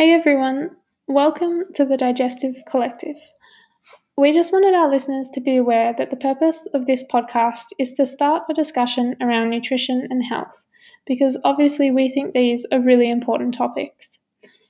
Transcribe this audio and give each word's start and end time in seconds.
Hey 0.00 0.14
everyone, 0.14 0.70
welcome 1.08 1.64
to 1.74 1.84
the 1.84 1.98
Digestive 1.98 2.54
Collective. 2.66 3.16
We 4.16 4.32
just 4.32 4.50
wanted 4.50 4.72
our 4.72 4.88
listeners 4.88 5.28
to 5.34 5.42
be 5.42 5.58
aware 5.58 5.92
that 5.98 6.08
the 6.08 6.16
purpose 6.16 6.66
of 6.72 6.86
this 6.86 7.04
podcast 7.12 7.66
is 7.78 7.92
to 7.92 8.06
start 8.06 8.44
a 8.48 8.54
discussion 8.54 9.14
around 9.20 9.50
nutrition 9.50 10.08
and 10.08 10.24
health, 10.24 10.64
because 11.06 11.36
obviously 11.44 11.90
we 11.90 12.08
think 12.08 12.32
these 12.32 12.64
are 12.72 12.80
really 12.80 13.10
important 13.10 13.52
topics. 13.52 14.16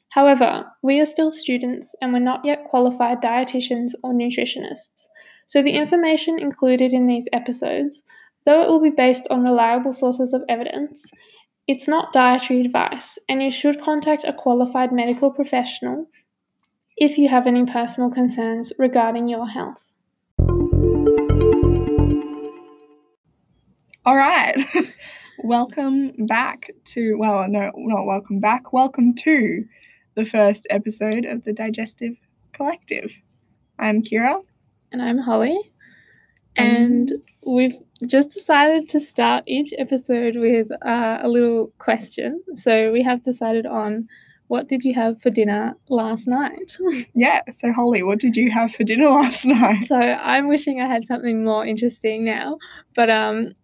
However, 0.09 0.67
we 0.83 0.99
are 0.99 1.07
still 1.07 1.31
students 1.31 1.95
and 2.03 2.13
we're 2.13 2.19
not 2.19 2.45
yet 2.45 2.65
qualified 2.65 3.23
dietitians 3.23 3.93
or 4.03 4.13
nutritionists, 4.13 5.07
so 5.47 5.63
the 5.63 5.77
information 5.77 6.41
included 6.41 6.93
in 6.93 7.07
these 7.07 7.29
episodes, 7.33 8.03
though 8.47 8.63
it 8.63 8.69
will 8.69 8.83
be 8.83 8.91
based 8.91 9.29
on 9.31 9.45
reliable 9.45 9.93
sources 9.93 10.33
of 10.33 10.43
evidence, 10.49 11.09
it's 11.71 11.87
not 11.87 12.13
dietary 12.13 12.63
advice, 12.63 13.17
and 13.29 13.41
you 13.41 13.49
should 13.49 13.81
contact 13.81 14.25
a 14.25 14.33
qualified 14.33 14.91
medical 14.91 15.31
professional 15.31 16.09
if 16.97 17.17
you 17.17 17.29
have 17.29 17.47
any 17.47 17.65
personal 17.65 18.11
concerns 18.11 18.73
regarding 18.77 19.29
your 19.29 19.47
health. 19.47 19.79
All 24.05 24.17
right. 24.17 24.57
welcome 25.45 26.11
back 26.27 26.73
to, 26.87 27.17
well, 27.17 27.49
no, 27.49 27.71
not 27.77 28.05
welcome 28.05 28.41
back. 28.41 28.73
Welcome 28.73 29.15
to 29.19 29.65
the 30.17 30.27
first 30.27 30.67
episode 30.71 31.25
of 31.25 31.45
the 31.45 31.53
Digestive 31.53 32.17
Collective. 32.53 33.13
I'm 33.79 34.03
Kira. 34.03 34.43
And 34.91 35.01
I'm 35.01 35.19
Holly. 35.19 35.70
And 36.57 37.13
we've 37.47 37.77
just 38.07 38.31
decided 38.31 38.89
to 38.91 39.01
start 39.01 39.45
each 39.47 39.73
episode 39.79 40.37
with 40.37 40.71
uh, 40.85 41.19
a 41.23 41.29
little 41.29 41.73
question. 41.79 42.43
So 42.55 42.93
we 42.93 43.03
have 43.03 43.23
decided 43.25 43.67
on 43.67 44.09
what 44.49 44.69
did 44.69 44.83
you 44.83 44.95
have 44.95 45.23
for 45.23 45.31
dinner 45.31 45.75
last 45.89 46.27
night? 46.27 46.77
yeah, 47.15 47.41
so 47.53 47.73
Holly, 47.73 48.03
what 48.03 48.19
did 48.19 48.37
you 48.37 48.51
have 48.51 48.73
for 48.73 48.83
dinner 48.83 49.09
last 49.23 49.45
night? 49.45 49.87
So 49.87 49.97
I'm 49.97 50.49
wishing 50.49 50.81
I 50.81 50.87
had 50.87 51.05
something 51.05 51.45
more 51.45 51.65
interesting 51.65 52.25
now, 52.25 52.59
but 52.95 53.11
um, 53.11 53.55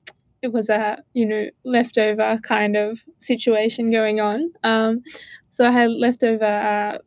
it 0.42 0.52
was 0.52 0.68
a 0.68 0.98
you 1.12 1.26
know 1.26 1.46
leftover 1.64 2.38
kind 2.42 2.76
of 2.76 3.00
situation 3.18 3.90
going 3.90 4.20
on. 4.20 4.52
Um, 4.62 5.02
so 5.50 5.66
I 5.66 5.72
had 5.72 5.90
leftover 5.90 6.44
uh, 6.44 6.98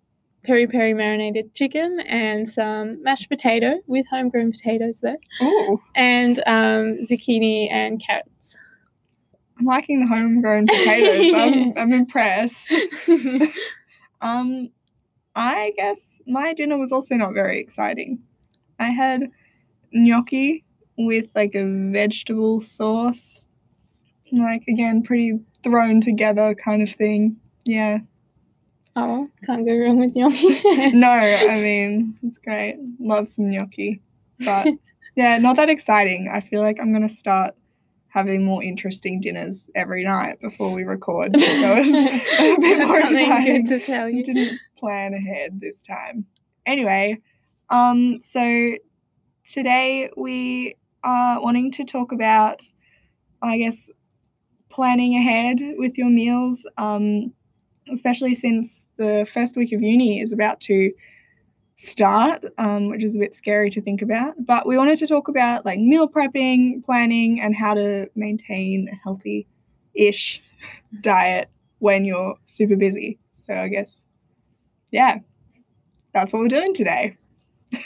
peri 0.50 0.66
peri 0.66 0.96
marinated 0.96 1.54
chicken 1.54 2.00
and 2.08 2.50
some 2.50 3.02
mashed 3.04 3.30
potato 3.30 3.76
with 3.86 4.06
homegrown 4.10 4.52
potatoes 4.52 5.00
though. 5.00 5.16
Oh. 5.42 5.80
And 5.96 6.40
um, 6.48 6.98
zucchini 7.04 7.72
and 7.72 8.02
carrots. 8.04 8.56
I'm 9.60 9.66
liking 9.66 10.00
the 10.00 10.08
homegrown 10.08 10.66
potatoes. 10.66 11.34
I'm, 11.36 11.78
I'm 11.78 11.94
impressed. 11.94 12.74
um, 14.22 14.70
I 15.36 15.72
guess 15.78 16.00
my 16.26 16.54
dinner 16.54 16.80
was 16.80 16.92
also 16.92 17.14
not 17.14 17.36
very 17.36 17.60
exciting. 17.60 18.20
I 18.80 18.88
had 18.88 19.22
gnocchi 19.92 20.66
with 20.98 21.28
like 21.36 21.54
a 21.54 21.92
vegetable 21.92 22.60
sauce. 22.60 23.46
Like 24.32 24.64
again, 24.68 25.04
pretty 25.04 25.40
thrown 25.64 26.02
together 26.02 26.56
kind 26.56 26.82
of 26.82 26.90
thing. 26.90 27.38
Yeah. 27.66 28.00
Oh, 28.96 29.30
can't 29.46 29.66
go 29.66 29.78
wrong 29.78 29.98
with 29.98 30.16
gnocchi. 30.16 30.62
no, 30.92 31.10
I 31.10 31.62
mean, 31.62 32.18
it's 32.24 32.38
great. 32.38 32.78
Love 33.00 33.30
some 33.30 33.50
gnocchi. 33.50 34.02
But 34.40 34.68
yeah, 35.16 35.38
not 35.38 35.56
that 35.58 35.70
exciting. 35.70 36.30
I 36.32 36.42
feel 36.42 36.62
like 36.62 36.80
I'm 36.80 36.92
going 36.92 37.08
to 37.08 37.14
start 37.14 37.56
having 38.10 38.44
more 38.44 38.64
interesting 38.64 39.22
dinners 39.22 39.66
every 39.76 40.04
night 40.04 40.42
before 40.42 40.72
we 40.72 40.84
record. 40.84 41.34
So 41.34 41.40
it's 41.42 42.40
a 42.40 42.60
bit 42.60 42.88
more 42.88 43.00
exciting. 43.00 43.66
Good 43.66 43.80
to 43.80 43.86
tell 43.86 44.10
you. 44.10 44.24
Didn't 44.24 44.60
plan 44.78 45.14
ahead 45.14 45.60
this 45.62 45.82
time. 45.84 46.26
Anyway, 46.66 47.20
um, 47.70 48.20
so 48.28 48.76
today 49.48 50.10
we 50.18 50.76
are 51.04 51.42
wanting 51.42 51.72
to 51.74 51.86
talk 51.86 52.12
about, 52.12 52.62
I 53.42 53.60
guess, 53.60 53.90
planning 54.70 55.16
ahead 55.16 55.60
with 55.78 55.98
your 55.98 56.10
meals. 56.10 56.66
Um, 56.78 57.34
especially 57.92 58.36
since 58.36 58.86
the 58.98 59.28
first 59.34 59.56
week 59.56 59.72
of 59.74 59.82
uni 59.82 60.20
is 60.20 60.32
about 60.32 60.60
to 60.62 60.92
start, 61.78 62.44
um, 62.58 62.90
which 62.90 63.04
is 63.04 63.16
a 63.16 63.20
bit 63.20 63.34
scary 63.34 63.70
to 63.72 63.82
think 63.82 64.02
about. 64.02 64.34
But 64.46 64.68
we 64.68 64.78
wanted 64.78 65.00
to 65.00 65.08
talk 65.08 65.28
about 65.30 65.66
like 65.66 65.80
meal 65.80 66.08
prepping, 66.10 66.84
planning, 66.84 67.40
and 67.42 67.56
how 67.56 67.74
to 67.74 68.10
maintain 68.16 68.90
a 68.92 68.96
healthy 68.96 69.48
ish 69.94 70.42
diet 71.02 71.50
when 71.80 72.06
you're 72.06 72.36
super 72.48 72.76
busy. 72.76 73.18
So 73.34 73.54
I 73.54 73.70
guess, 73.70 74.02
yeah, 74.92 75.20
that's 76.14 76.34
what 76.34 76.42
we're 76.42 76.50
doing 76.50 76.74
today. 76.74 77.16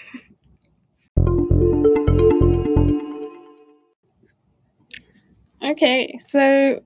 okay, 5.64 6.20
so 6.28 6.81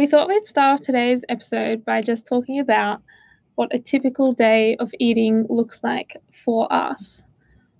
we 0.00 0.06
thought 0.06 0.28
we'd 0.28 0.46
start 0.46 0.80
off 0.80 0.86
today's 0.86 1.22
episode 1.28 1.84
by 1.84 2.00
just 2.00 2.26
talking 2.26 2.58
about 2.58 3.02
what 3.56 3.68
a 3.74 3.78
typical 3.78 4.32
day 4.32 4.74
of 4.76 4.90
eating 4.98 5.44
looks 5.50 5.84
like 5.84 6.16
for 6.42 6.72
us. 6.72 7.22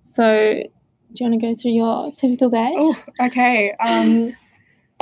So, 0.03 0.53
do 0.61 1.23
you 1.23 1.27
want 1.27 1.41
to 1.41 1.47
go 1.47 1.55
through 1.55 1.71
your 1.71 2.11
typical 2.17 2.51
day? 2.51 2.73
Oh, 2.75 2.95
okay. 3.19 3.73
Um, 3.79 4.37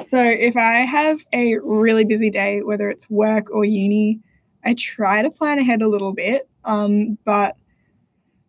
so, 0.06 0.18
if 0.18 0.56
I 0.56 0.85
have 0.85 1.19
a 1.34 1.57
really 1.57 2.06
busy 2.06 2.30
day, 2.30 2.62
whether 2.62 2.90
it's 2.90 3.09
work 3.09 3.51
or 3.51 3.66
uni, 3.66 4.22
I 4.63 4.74
try 4.75 5.22
to 5.22 5.30
plan 5.30 5.59
ahead 5.59 5.81
a 5.81 5.90
little 5.90 6.13
bit. 6.13 6.47
Um, 6.63 7.18
but 7.25 7.57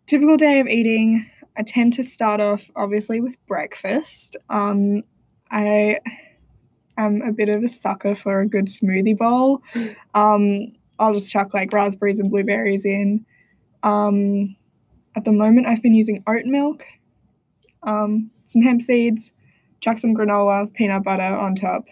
typical 0.06 0.36
day 0.36 0.60
of 0.60 0.68
eating, 0.68 1.28
I 1.56 1.64
tend 1.64 1.94
to 1.94 2.04
start 2.04 2.40
off 2.40 2.62
obviously 2.76 3.20
with 3.20 3.34
breakfast. 3.48 4.36
Um, 4.48 5.02
I 5.50 5.98
am 7.04 7.22
a 7.22 7.32
bit 7.32 7.48
of 7.48 7.62
a 7.62 7.68
sucker 7.68 8.14
for 8.14 8.40
a 8.40 8.48
good 8.48 8.66
smoothie 8.66 9.16
bowl. 9.16 9.62
Um, 10.14 10.72
I'll 10.98 11.14
just 11.14 11.30
chuck 11.30 11.54
like 11.54 11.72
raspberries 11.72 12.18
and 12.18 12.30
blueberries 12.30 12.84
in. 12.84 13.24
Um, 13.82 14.56
at 15.16 15.24
the 15.24 15.32
moment, 15.32 15.66
I've 15.66 15.82
been 15.82 15.94
using 15.94 16.22
oat 16.26 16.44
milk, 16.44 16.84
um, 17.82 18.30
some 18.44 18.62
hemp 18.62 18.82
seeds, 18.82 19.32
chuck 19.80 19.98
some 19.98 20.14
granola, 20.14 20.72
peanut 20.74 21.02
butter 21.02 21.22
on 21.22 21.54
top, 21.54 21.86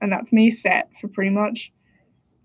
and 0.00 0.12
that's 0.12 0.32
me 0.32 0.50
set 0.50 0.90
for 1.00 1.08
pretty 1.08 1.30
much 1.30 1.72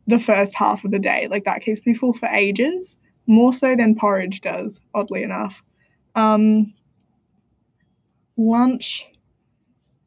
the 0.07 0.19
first 0.19 0.55
half 0.55 0.83
of 0.83 0.91
the 0.91 0.99
day. 0.99 1.27
Like 1.29 1.45
that 1.45 1.61
keeps 1.61 1.85
me 1.85 1.93
full 1.93 2.13
for 2.13 2.27
ages, 2.27 2.95
more 3.27 3.53
so 3.53 3.75
than 3.75 3.95
porridge 3.95 4.41
does, 4.41 4.79
oddly 4.93 5.23
enough. 5.23 5.55
Um, 6.15 6.73
lunch, 8.37 9.05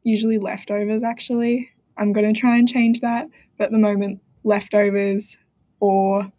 usually 0.03 0.37
leftovers 0.37 1.03
actually. 1.03 1.69
I'm 1.99 2.13
going 2.13 2.33
to 2.33 2.39
try 2.39 2.57
and 2.57 2.67
change 2.67 3.01
that. 3.01 3.27
But 3.57 3.65
at 3.65 3.71
the 3.71 3.77
moment, 3.77 4.21
leftovers 4.43 5.35
or 5.81 6.31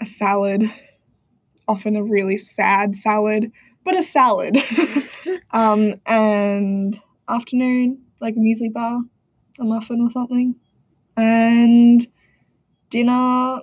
a 0.00 0.06
salad, 0.06 0.62
often 1.66 1.96
a 1.96 2.04
really 2.04 2.38
sad 2.38 2.96
salad, 2.96 3.50
but 3.84 3.98
a 3.98 4.04
salad. 4.04 4.56
um, 5.50 5.94
and 6.06 6.98
afternoon, 7.28 8.00
like 8.20 8.36
a 8.36 8.38
muesli 8.38 8.72
bar, 8.72 9.00
a 9.58 9.64
muffin 9.64 10.00
or 10.00 10.10
something. 10.10 10.54
And 11.16 12.06
dinner, 12.88 13.58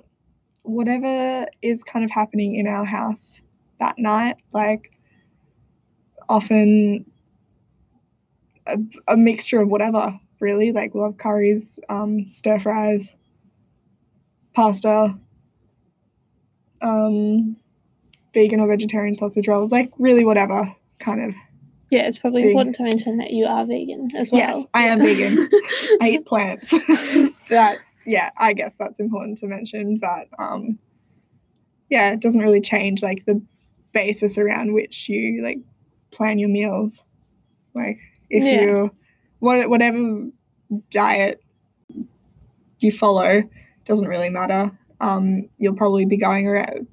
whatever 0.62 1.46
is 1.62 1.82
kind 1.82 2.04
of 2.04 2.10
happening 2.10 2.56
in 2.56 2.66
our 2.66 2.84
house 2.84 3.40
that 3.80 3.98
night, 3.98 4.36
like 4.52 4.92
often 6.28 7.06
a, 8.66 8.78
a 9.08 9.16
mixture 9.16 9.62
of 9.62 9.68
whatever 9.68 10.18
really. 10.40 10.72
Like 10.72 10.94
we'll 10.94 11.12
curries, 11.12 11.78
um, 11.88 12.30
stir 12.30 12.60
fries, 12.60 13.08
pasta, 14.54 15.16
um, 16.82 17.56
vegan 18.34 18.60
or 18.60 18.68
vegetarian 18.68 19.14
sausage 19.14 19.48
rolls, 19.48 19.72
like 19.72 19.92
really 19.98 20.24
whatever 20.24 20.72
kind 20.98 21.22
of. 21.22 21.34
Yeah, 21.90 22.02
it's 22.08 22.18
probably 22.18 22.42
thing. 22.42 22.50
important 22.50 22.76
to 22.76 22.82
mention 22.82 23.18
that 23.18 23.30
you 23.30 23.46
are 23.46 23.64
vegan 23.64 24.10
as 24.16 24.32
well. 24.32 24.40
Yes, 24.40 24.66
I 24.74 24.86
yeah. 24.86 24.92
am 24.92 24.98
vegan. 25.00 25.48
I 26.00 26.10
eat 26.10 26.26
plants. 26.26 26.74
that's 27.48 27.94
yeah, 28.04 28.30
I 28.36 28.52
guess 28.52 28.74
that's 28.78 28.98
important 28.98 29.38
to 29.38 29.46
mention, 29.46 29.98
but 29.98 30.28
um 30.38 30.78
yeah, 31.88 32.10
it 32.10 32.20
doesn't 32.20 32.40
really 32.40 32.60
change 32.60 33.02
like 33.02 33.24
the 33.26 33.40
basis 33.92 34.36
around 34.36 34.74
which 34.74 35.08
you 35.08 35.42
like 35.42 35.58
plan 36.10 36.38
your 36.38 36.48
meals. 36.48 37.02
Like 37.74 37.98
if 38.30 38.42
yeah. 38.42 38.60
you 38.60 38.94
what 39.40 39.68
whatever 39.68 40.26
diet 40.90 41.42
you 42.78 42.92
follow 42.92 43.42
doesn't 43.84 44.08
really 44.08 44.30
matter. 44.30 44.70
Um, 45.00 45.48
you'll 45.58 45.76
probably 45.76 46.04
be 46.06 46.16
going 46.16 46.46
around 46.46 46.86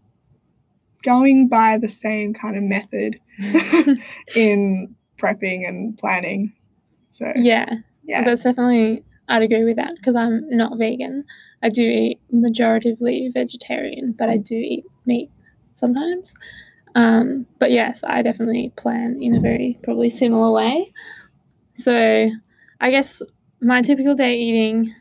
going 1.04 1.48
by 1.48 1.78
the 1.78 1.90
same 1.90 2.34
kind 2.34 2.57
of 2.57 2.63
method 2.63 3.19
in 4.36 4.95
prepping 5.22 5.68
and 5.68 5.98
planning. 5.98 6.54
So 7.10 7.31
yeah, 7.36 7.69
yeah, 8.04 8.24
that's 8.24 8.44
definitely 8.44 9.04
I'd 9.30 9.44
agree 9.44 9.63
with 9.63 9.75
that 9.75 9.96
because 9.96 10.16
I'm 10.16 10.50
not 10.50 10.78
vegan. 10.78 11.25
I 11.62 11.69
do 11.69 11.84
eat 11.84 12.19
majoritively 12.34 13.31
vegetarian, 13.34 14.13
but 14.18 14.30
I 14.30 14.38
do 14.38 14.56
eat 14.56 14.86
meat 15.06 15.30
sometimes. 15.75 16.34
Um, 16.96 17.46
but 17.60 17.72
yes, 17.72 18.04
I 18.06 18.22
definitely 18.22 18.72
plan 18.75 19.18
in 19.22 19.36
a 19.36 19.39
very 19.39 19.80
probably 19.84 20.10
similar 20.10 20.51
way. 20.51 20.92
So 21.74 22.30
I 22.80 22.92
guess 22.92 23.22
my 23.62 23.81
typical 23.81 24.16
day 24.16 24.36
eating 24.38 24.94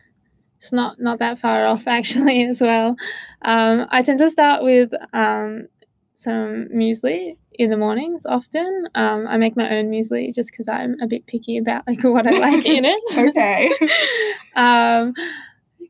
is 0.60 0.72
not 0.72 1.00
not 1.00 1.19
that 1.19 1.38
far 1.38 1.66
off 1.72 1.86
actually 1.86 2.44
as 2.44 2.60
well. 2.60 2.96
Um, 3.42 3.86
I 3.90 4.02
tend 4.02 4.19
to 4.19 4.30
start 4.30 4.62
with 4.62 4.92
um, 5.12 5.69
some 6.14 6.69
muesli 6.74 7.36
in 7.54 7.70
the 7.70 7.76
mornings 7.76 8.24
often. 8.24 8.86
Um, 8.94 9.26
I 9.26 9.36
make 9.36 9.56
my 9.56 9.70
own 9.76 9.90
muesli 9.90 10.34
just 10.34 10.50
because 10.50 10.69
I'm 10.69 10.96
a 11.02 11.06
bit 11.06 11.26
picky 11.26 11.58
about 11.58 11.86
like 11.86 12.02
what 12.02 12.26
I 12.26 12.38
like 12.38 12.64
in 12.64 12.84
it. 12.84 13.02
okay. 13.16 13.70
um, 14.56 15.14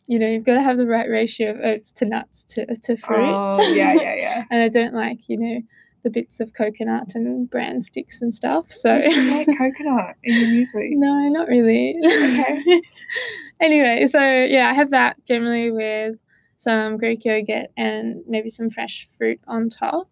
you 0.06 0.18
know, 0.18 0.26
you've 0.26 0.44
got 0.44 0.54
to 0.54 0.62
have 0.62 0.78
the 0.78 0.86
right 0.86 1.08
ratio 1.08 1.50
of 1.50 1.60
oats 1.60 1.92
to 1.92 2.04
nuts 2.04 2.44
to, 2.50 2.66
to 2.66 2.96
fruit. 2.96 3.34
Oh, 3.34 3.60
yeah, 3.72 3.94
yeah, 3.94 4.14
yeah. 4.14 4.44
and 4.50 4.62
I 4.62 4.68
don't 4.68 4.94
like, 4.94 5.28
you 5.28 5.38
know, 5.38 5.60
the 6.02 6.10
bits 6.10 6.40
of 6.40 6.52
coconut 6.52 7.14
and 7.14 7.48
bran 7.50 7.80
sticks 7.80 8.22
and 8.22 8.34
stuff. 8.34 8.70
So 8.70 8.88
like 8.88 9.46
coconut 9.58 10.16
in 10.24 10.34
your 10.34 10.66
muesli. 10.66 10.90
no, 10.92 11.28
not 11.28 11.48
really. 11.48 11.94
Okay. 12.04 12.82
anyway, 13.60 14.06
so 14.06 14.20
yeah, 14.20 14.70
I 14.70 14.74
have 14.74 14.90
that 14.90 15.24
generally 15.26 15.70
with 15.70 16.16
some 16.58 16.96
Greek 16.96 17.24
yogurt 17.24 17.70
and 17.76 18.22
maybe 18.26 18.48
some 18.48 18.70
fresh 18.70 19.08
fruit 19.16 19.40
on 19.46 19.68
top. 19.68 20.08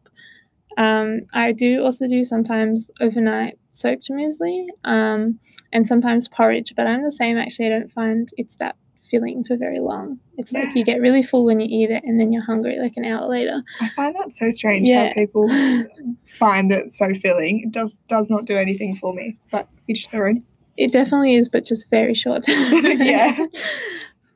Um, 0.77 1.21
I 1.33 1.53
do 1.53 1.83
also 1.83 2.09
do 2.09 2.25
sometimes 2.25 2.91
overnight 3.01 3.59
soaked 3.71 4.09
muesli 4.11 4.67
um, 4.85 5.39
and 5.73 5.87
sometimes 5.87 6.29
porridge, 6.29 6.75
but 6.77 6.87
I'm 6.87 7.03
the 7.03 7.11
same 7.11 7.39
actually. 7.39 7.67
I 7.67 7.71
don't 7.71 7.91
find 7.91 8.29
it's 8.37 8.57
that 8.57 8.77
filling 9.11 9.45
for 9.45 9.57
very 9.57 9.81
long. 9.81 10.19
It's 10.39 10.53
like 10.53 10.75
you 10.75 10.85
get 10.85 11.01
really 11.01 11.23
full 11.23 11.45
when 11.45 11.61
you 11.61 11.67
eat 11.69 11.91
it 11.91 12.03
and 12.05 12.19
then 12.21 12.33
you're 12.33 12.45
hungry 12.45 12.79
like 12.79 12.93
an 12.97 13.05
hour 13.05 13.29
later. 13.29 13.63
I 13.81 13.89
find 13.91 14.15
that 14.17 14.33
so 14.33 14.51
strange 14.51 14.89
Yeah. 14.89 15.09
how 15.09 15.15
people 15.15 15.49
find 16.39 16.71
it 16.73 16.95
so 16.95 17.13
filling. 17.23 17.61
It 17.65 17.73
does 17.73 17.99
does 18.09 18.31
not 18.31 18.45
do 18.45 18.57
anything 18.57 18.97
for 18.97 19.13
me, 19.13 19.39
but 19.51 19.69
each 19.89 20.09
their 20.11 20.29
own. 20.29 20.43
It 20.77 20.93
definitely 20.93 21.35
is, 21.35 21.49
but 21.49 21.65
just 21.65 21.91
very 21.91 22.15
short. 22.15 22.45
Yeah. 22.49 23.37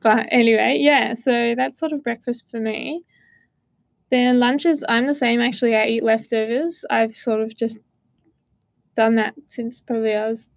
But 0.01 0.27
anyway, 0.29 0.77
yeah, 0.81 1.15
so 1.15 1.55
that's 1.57 1.79
sort 1.79 1.91
of 1.91 2.03
breakfast 2.03 2.43
for 2.51 2.59
me. 2.59 3.01
Then 4.11 4.39
lunches, 4.39 4.83
I'm 4.87 5.07
the 5.07 5.15
same 5.15 5.41
actually. 5.41 5.75
I 5.75 5.87
eat 5.87 6.03
leftovers. 6.03 6.85
I've 6.91 7.15
sort 7.17 7.41
of 7.41 7.57
just 7.57 7.79
done 8.95 9.15
that 9.15 9.33
since 9.47 9.81
probably 9.81 10.13
I 10.13 10.27
was 10.29 10.51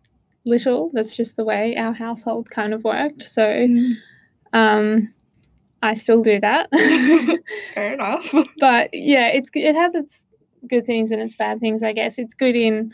little. 0.48 0.90
That's 0.92 1.16
just 1.16 1.36
the 1.36 1.44
way 1.44 1.76
our 1.76 1.92
household 1.92 2.50
kind 2.50 2.72
of 2.74 2.82
worked. 2.84 3.22
So 3.22 3.42
Mm. 3.42 3.92
um, 4.52 5.14
I 5.82 5.94
still 5.94 6.22
do 6.22 6.40
that. 6.40 6.68
Fair 7.74 7.94
enough. 7.94 8.32
but 8.60 8.90
yeah, 8.92 9.28
it's 9.28 9.50
it 9.54 9.74
has 9.74 9.94
its 9.94 10.26
good 10.68 10.86
things 10.86 11.10
and 11.12 11.22
its 11.22 11.34
bad 11.36 11.60
things. 11.60 11.82
I 11.82 11.92
guess 11.92 12.18
it's 12.18 12.34
good 12.34 12.56
in 12.56 12.92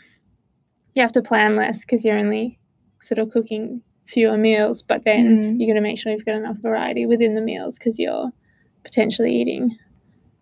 you 0.93 1.01
have 1.01 1.11
to 1.13 1.21
plan 1.21 1.55
less 1.55 1.79
because 1.81 2.05
you're 2.05 2.17
only 2.17 2.57
sort 3.01 3.19
of 3.19 3.29
cooking 3.31 3.81
fewer 4.05 4.37
meals, 4.37 4.81
but 4.83 5.03
then 5.03 5.37
Mm. 5.55 5.59
you 5.59 5.67
got 5.67 5.73
to 5.73 5.81
make 5.81 5.97
sure 5.97 6.11
you've 6.11 6.25
got 6.25 6.35
enough 6.35 6.57
variety 6.57 7.05
within 7.05 7.33
the 7.35 7.41
meals 7.41 7.77
because 7.77 7.97
you're 7.99 8.31
potentially 8.83 9.33
eating 9.35 9.75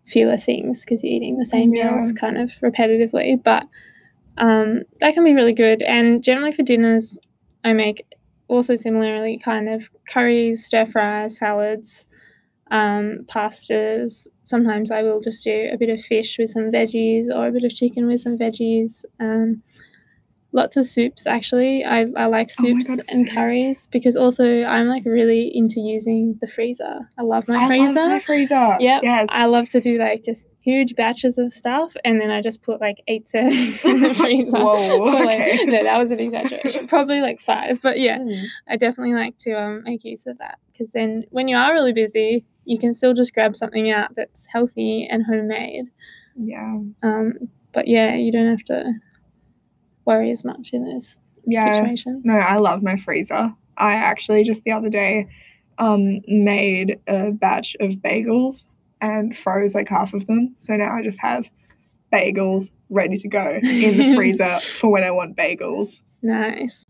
fewer 0.05 0.35
things 0.37 0.81
because 0.81 1.01
you're 1.01 1.13
eating 1.13 1.37
the 1.37 1.45
same 1.45 1.69
Yeah. 1.73 1.91
meals 1.91 2.11
kind 2.11 2.37
of 2.37 2.51
repetitively. 2.61 3.41
But 3.41 3.65
um, 4.37 4.83
that 4.99 5.13
can 5.13 5.23
be 5.23 5.33
really 5.33 5.53
good. 5.53 5.81
And 5.83 6.23
generally 6.23 6.51
for 6.51 6.63
dinners, 6.63 7.17
I 7.63 7.73
make 7.73 8.05
also 8.47 8.75
similarly 8.75 9.37
kind 9.37 9.69
of 9.69 9.89
curries, 10.09 10.65
stir 10.65 10.85
fries, 10.85 11.37
salads, 11.37 12.05
um, 12.71 13.25
pastas. 13.27 14.27
Sometimes 14.43 14.91
I 14.91 15.03
will 15.03 15.21
just 15.21 15.43
do 15.43 15.69
a 15.71 15.77
bit 15.77 15.89
of 15.89 16.01
fish 16.01 16.37
with 16.37 16.49
some 16.49 16.71
veggies 16.71 17.27
or 17.33 17.47
a 17.47 17.51
bit 17.51 17.63
of 17.63 17.73
chicken 17.73 18.07
with 18.07 18.19
some 18.19 18.37
veggies. 18.37 19.05
Um, 19.19 19.61
lots 20.53 20.77
of 20.77 20.85
soups 20.85 21.25
actually. 21.27 21.83
I, 21.83 22.05
I 22.15 22.25
like 22.27 22.49
Oh 22.59 22.63
soups 22.63 22.87
God, 22.87 22.99
and 23.09 23.29
curries 23.29 23.87
because 23.91 24.15
also 24.15 24.63
I'm 24.63 24.87
like 24.87 25.03
really 25.05 25.51
into 25.53 25.79
using 25.81 26.37
the 26.41 26.47
freezer. 26.47 26.99
I 27.17 27.23
love 27.23 27.47
my 27.47 27.63
I 27.63 27.67
freezer. 27.67 27.85
love 27.93 28.09
my 28.11 28.19
freezer. 28.19 28.77
Yep. 28.79 29.03
Yes. 29.03 29.25
I 29.29 29.45
love 29.47 29.67
to 29.69 29.81
do 29.81 29.97
like 29.97 30.23
just 30.23 30.47
huge 30.61 30.95
batches 30.95 31.37
of 31.37 31.51
stuff 31.51 31.93
and 32.05 32.21
then 32.21 32.29
I 32.31 32.41
just 32.41 32.61
put 32.61 32.79
like 32.79 32.97
eight 33.07 33.25
servings 33.25 33.83
in 33.85 33.99
the 34.01 34.13
freezer. 34.13 34.57
Whoa, 34.57 34.97
like- 34.99 35.39
okay. 35.41 35.65
no, 35.65 35.83
that 35.83 35.97
was 35.97 36.11
an 36.11 36.19
exaggeration. 36.19 36.87
Probably 36.87 37.19
like 37.19 37.41
five. 37.41 37.81
But 37.81 37.99
yeah, 37.99 38.19
Mm. 38.19 38.45
I 38.69 38.77
definitely 38.77 39.15
like 39.15 39.37
to 39.39 39.51
um, 39.59 39.83
make 39.83 40.03
use 40.05 40.25
of 40.27 40.37
that 40.37 40.59
because 40.71 40.91
then 40.91 41.25
when 41.31 41.47
you 41.47 41.57
are 41.57 41.73
really 41.73 41.93
busy, 41.93 42.45
you 42.65 42.77
can 42.77 42.93
still 42.93 43.13
just 43.13 43.33
grab 43.33 43.57
something 43.57 43.89
out 43.91 44.15
that's 44.15 44.45
healthy 44.45 45.07
and 45.11 45.25
homemade. 45.25 45.85
Yeah. 46.35 46.77
Um, 47.01 47.33
but 47.73 47.87
yeah, 47.87 48.13
you 48.15 48.31
don't 48.31 48.47
have 48.49 48.63
to 48.65 48.93
worry 50.05 50.31
as 50.31 50.43
much 50.43 50.71
in 50.73 50.85
those 50.85 51.17
Yeah. 51.45 51.71
situations. 51.71 52.23
No, 52.25 52.35
I 52.35 52.57
love 52.57 52.83
my 52.83 52.97
freezer. 52.97 53.53
I 53.77 53.93
actually 53.93 54.43
just 54.43 54.63
the 54.63 54.71
other 54.71 54.89
day 54.89 55.27
um 55.79 56.21
made 56.27 56.99
a 57.07 57.31
batch 57.31 57.75
of 57.79 57.91
bagels 57.95 58.63
and 59.01 59.35
froze 59.35 59.73
like 59.73 59.89
half 59.89 60.13
of 60.13 60.27
them. 60.27 60.55
So 60.59 60.75
now 60.75 60.93
I 60.93 61.01
just 61.01 61.17
have 61.19 61.45
bagels 62.13 62.69
ready 62.89 63.17
to 63.17 63.27
go 63.27 63.59
in 63.63 63.97
the 63.97 64.13
freezer 64.15 64.59
for 64.79 64.91
when 64.91 65.03
I 65.03 65.11
want 65.11 65.35
bagels. 65.35 65.99
Nice. 66.21 66.83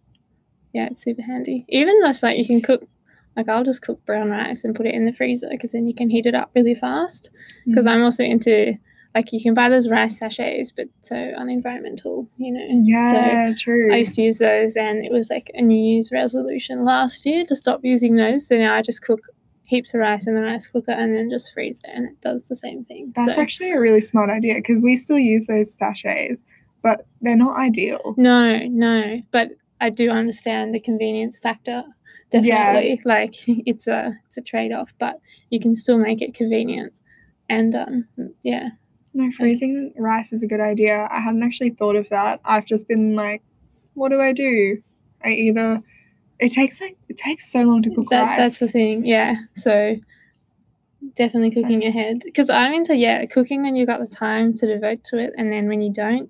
Yeah, 0.74 0.88
it's 0.92 1.04
super 1.04 1.22
handy. 1.22 1.66
Even 1.70 2.00
just 2.02 2.24
like 2.24 2.38
you 2.38 2.46
can 2.46 2.62
cook, 2.62 2.84
like 3.38 3.48
I'll 3.48 3.64
just 3.64 3.82
cook 3.82 4.04
brown 4.06 4.30
rice 4.32 4.64
and 4.64 4.76
put 4.76 4.86
it 4.86 4.94
in 4.96 5.06
the 5.06 5.14
freezer 5.14 5.48
because 5.50 5.72
then 5.72 5.88
you 5.88 5.94
can 5.96 6.10
heat 6.10 6.26
it 6.26 6.36
up 6.36 6.52
really 6.56 6.76
fast. 6.76 7.30
Because 7.66 7.86
Mm. 7.86 7.92
I'm 7.92 8.04
also 8.04 8.24
into, 8.24 8.74
like, 9.16 9.32
you 9.32 9.42
can 9.42 9.54
buy 9.54 9.70
those 9.70 9.88
rice 9.88 10.18
sachets, 10.18 10.72
but 10.72 10.88
so 11.02 11.16
unenvironmental, 11.16 12.28
you 12.38 12.52
know. 12.52 12.68
So 12.68 12.76
Yeah, 12.82 13.54
true. 13.58 13.94
I 13.94 13.98
used 13.98 14.16
to 14.16 14.22
use 14.24 14.40
those, 14.40 14.76
and 14.76 15.04
it 15.04 15.12
was 15.12 15.30
like 15.30 15.52
a 15.54 15.62
New 15.62 15.78
Year's 15.78 16.12
resolution 16.12 16.84
last 16.84 17.26
year 17.26 17.46
to 17.46 17.56
stop 17.56 17.82
using 17.84 18.16
those. 18.16 18.48
So 18.48 18.56
now 18.56 18.74
I 18.74 18.82
just 18.82 19.02
cook 19.04 19.20
heaps 19.64 19.94
of 19.94 20.00
rice 20.00 20.28
in 20.28 20.36
the 20.36 20.42
rice 20.42 20.68
cooker 20.68 20.92
and 20.92 21.16
then 21.16 21.30
just 21.30 21.54
freeze 21.54 21.80
it, 21.84 21.92
and 21.94 22.06
it 22.10 22.22
does 22.22 22.46
the 22.46 22.56
same 22.56 22.86
thing. 22.86 23.14
That's 23.16 23.36
so 23.36 23.42
actually 23.42 23.72
a 23.72 23.80
really 23.80 24.02
smart 24.02 24.30
idea 24.30 24.56
because 24.56 24.80
we 24.80 24.98
still 24.98 25.20
use 25.20 25.46
those 25.48 25.74
sachets, 25.74 26.42
but 26.82 27.06
they're 27.22 27.36
not 27.36 27.58
ideal. 27.58 28.16
no, 28.18 28.60
no, 28.68 29.22
but 29.32 29.52
I 29.80 29.90
do 29.90 30.10
understand 30.10 30.74
the 30.74 30.80
convenience 30.80 31.38
factor. 31.38 31.84
Yeah. 32.32 32.74
Definitely, 32.74 33.02
like 33.06 33.36
it's 33.48 33.86
a 33.86 34.14
it's 34.28 34.38
a 34.38 34.42
trade 34.42 34.72
off, 34.72 34.92
but 34.98 35.20
you 35.50 35.60
can 35.60 35.76
still 35.76 36.00
make 36.00 36.22
it 36.22 36.34
convenient, 36.34 36.94
and 37.48 37.76
um, 37.76 38.08
yeah, 38.42 38.70
No, 39.14 39.30
freezing 39.38 39.94
rice 39.98 40.34
is 40.34 40.42
a 40.44 40.48
good 40.48 40.60
idea. 40.60 41.08
I 41.12 41.20
hadn't 41.20 41.44
actually 41.44 41.70
thought 41.72 41.96
of 41.96 42.10
that. 42.10 42.40
I've 42.46 42.66
just 42.66 42.88
been 42.88 43.16
like, 43.16 43.44
what 43.94 44.10
do 44.10 44.20
I 44.20 44.34
do? 44.34 44.82
I 45.24 45.30
either 45.30 45.82
it 46.40 46.52
takes 46.52 46.82
like 46.82 46.98
it 47.10 47.18
takes 47.18 47.52
so 47.52 47.62
long 47.62 47.82
to 47.84 47.94
cook 47.94 48.10
that, 48.10 48.24
rice. 48.24 48.38
that's 48.38 48.60
the 48.60 48.68
thing. 48.68 49.06
Yeah, 49.06 49.36
so 49.54 49.96
definitely 51.16 51.52
cooking 51.52 51.84
ahead 51.86 52.22
because 52.24 52.50
I'm 52.50 52.74
into 52.74 52.96
yeah 52.96 53.26
cooking 53.26 53.62
when 53.62 53.76
you've 53.76 53.88
got 53.88 54.00
the 54.00 54.08
time 54.08 54.54
to 54.56 54.68
devote 54.68 55.04
to 55.06 55.18
it, 55.18 55.34
and 55.38 55.52
then 55.52 55.68
when 55.68 55.82
you 55.82 55.92
don't, 55.94 56.30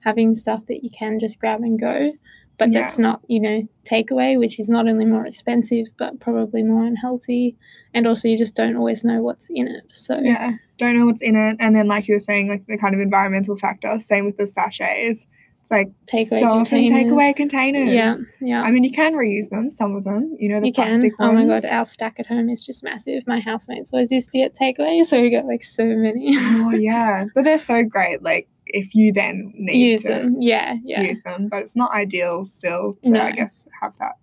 having 0.00 0.34
stuff 0.34 0.64
that 0.68 0.84
you 0.84 0.90
can 0.90 1.18
just 1.18 1.38
grab 1.38 1.60
and 1.62 1.78
go. 1.80 2.12
But 2.58 2.72
Yeah. 2.72 2.80
that's 2.82 2.98
not, 2.98 3.22
you 3.26 3.40
know, 3.40 3.66
takeaway, 3.84 4.38
which 4.38 4.60
is 4.60 4.68
not 4.68 4.86
only 4.86 5.06
more 5.06 5.24
expensive, 5.24 5.86
but 5.98 6.20
probably 6.20 6.62
more 6.62 6.84
unhealthy. 6.84 7.56
And 7.94 8.06
also, 8.06 8.28
you 8.28 8.36
just 8.36 8.54
don't 8.54 8.76
always 8.76 9.02
know 9.02 9.22
what's 9.22 9.48
in 9.48 9.66
it. 9.66 9.90
So, 9.90 10.18
yeah, 10.18 10.56
don't 10.80 10.96
know 10.96 11.06
what's 11.06 11.22
in 11.22 11.36
it, 11.36 11.56
and 11.60 11.76
then 11.76 11.86
like 11.86 12.08
you 12.08 12.14
were 12.14 12.20
saying, 12.20 12.48
like 12.48 12.66
the 12.66 12.76
kind 12.76 12.94
of 12.94 13.00
environmental 13.00 13.56
factor. 13.56 13.98
Same 13.98 14.24
with 14.26 14.36
the 14.36 14.46
sachets. 14.46 15.26
It's 15.60 15.70
like 15.70 15.90
Takeaway 16.06 16.40
so 16.40 16.56
containers. 16.56 17.12
takeaway 17.12 17.36
containers. 17.36 17.92
yeah, 17.92 18.16
yeah. 18.40 18.62
I 18.62 18.70
mean, 18.70 18.82
you 18.82 18.90
can 18.90 19.14
reuse 19.14 19.48
them. 19.50 19.70
Some 19.70 19.94
of 19.94 20.04
them, 20.04 20.36
you 20.38 20.48
know, 20.48 20.60
the 20.60 20.66
you 20.68 20.72
can. 20.72 20.88
plastic 20.88 21.12
Oh 21.20 21.32
my 21.32 21.44
god, 21.46 21.64
our 21.64 21.86
stack 21.86 22.18
at 22.18 22.26
home 22.26 22.48
is 22.50 22.64
just 22.64 22.82
massive. 22.82 23.22
My 23.26 23.40
housemates 23.40 23.90
always 23.92 24.10
used 24.10 24.30
to 24.32 24.38
get 24.38 24.54
takeaway, 24.54 25.04
so 25.04 25.20
we 25.20 25.30
got 25.30 25.46
like 25.46 25.62
so 25.62 25.84
many. 25.84 26.34
oh 26.36 26.72
yeah, 26.72 27.26
but 27.34 27.44
they're 27.44 27.58
so 27.58 27.84
great. 27.84 28.22
Like 28.22 28.48
if 28.66 28.94
you 28.94 29.12
then 29.12 29.52
need 29.54 29.92
Use 29.92 30.02
to 30.02 30.08
them. 30.08 30.36
Yeah, 30.40 30.76
yeah. 30.82 31.02
use 31.02 31.20
them, 31.22 31.48
but 31.48 31.62
it's 31.62 31.76
not 31.76 31.92
ideal 31.92 32.46
still 32.46 32.96
to 33.04 33.10
No. 33.10 33.20
I 33.20 33.32
guess 33.32 33.66
have 33.80 33.92
that 33.98 34.16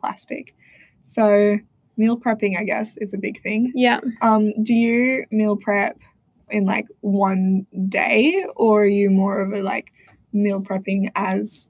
plastic. 0.00 0.54
So 1.02 1.58
meal 2.00 2.16
prepping, 2.18 2.56
I 2.58 2.64
guess, 2.64 2.96
is 2.96 3.12
a 3.12 3.18
big 3.18 3.42
thing. 3.42 3.70
Yeah. 3.74 4.00
Um, 4.22 4.52
do 4.62 4.72
you 4.74 5.26
meal 5.30 5.56
prep 5.56 5.98
in 6.50 6.64
like 6.64 6.86
one 7.02 7.66
day, 7.88 8.44
or 8.56 8.82
are 8.82 8.86
you 8.86 9.10
more 9.10 9.40
of 9.40 9.52
a 9.52 9.62
like 9.62 9.92
meal 10.32 10.60
prepping 10.62 11.10
as 11.14 11.68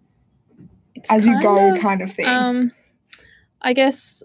It's 0.95 1.11
as 1.11 1.27
you 1.27 1.41
go 1.43 1.75
of- 1.75 1.81
kind 1.81 2.01
of 2.01 2.13
thing? 2.13 2.27
Um, 2.27 2.73
I 3.61 3.73
guess 3.73 4.23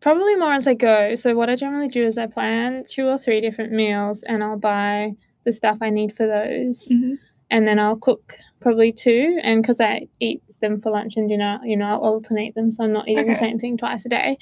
probably 0.00 0.36
more 0.36 0.52
as 0.52 0.66
I 0.66 0.74
go. 0.74 1.14
So 1.16 1.34
what 1.34 1.50
I 1.50 1.56
generally 1.56 1.88
do 1.88 2.04
is 2.04 2.16
I 2.18 2.26
plan 2.26 2.84
two 2.88 3.06
or 3.06 3.18
three 3.18 3.40
different 3.40 3.72
meals, 3.72 4.22
and 4.22 4.42
I'll 4.44 4.58
buy 4.58 5.12
the 5.44 5.52
stuff 5.52 5.78
I 5.82 5.90
need 5.90 6.16
for 6.16 6.26
those, 6.26 6.88
Mhm. 6.88 7.18
and 7.50 7.66
then 7.66 7.78
I'll 7.78 7.96
cook 7.98 8.38
probably 8.60 8.92
two. 8.92 9.38
And 9.42 9.60
because 9.62 9.80
I 9.80 10.06
eat 10.20 10.42
them 10.64 10.80
for 10.80 10.90
lunch 10.90 11.16
and 11.16 11.28
dinner, 11.28 11.60
you 11.64 11.76
know, 11.76 11.86
I'll 11.86 11.98
alternate 11.98 12.54
them, 12.54 12.70
so 12.70 12.84
I'm 12.84 12.92
not 12.92 13.08
eating 13.08 13.28
the 13.28 13.34
same 13.34 13.58
thing 13.58 13.76
twice 13.76 14.04
a 14.04 14.08
day. 14.08 14.38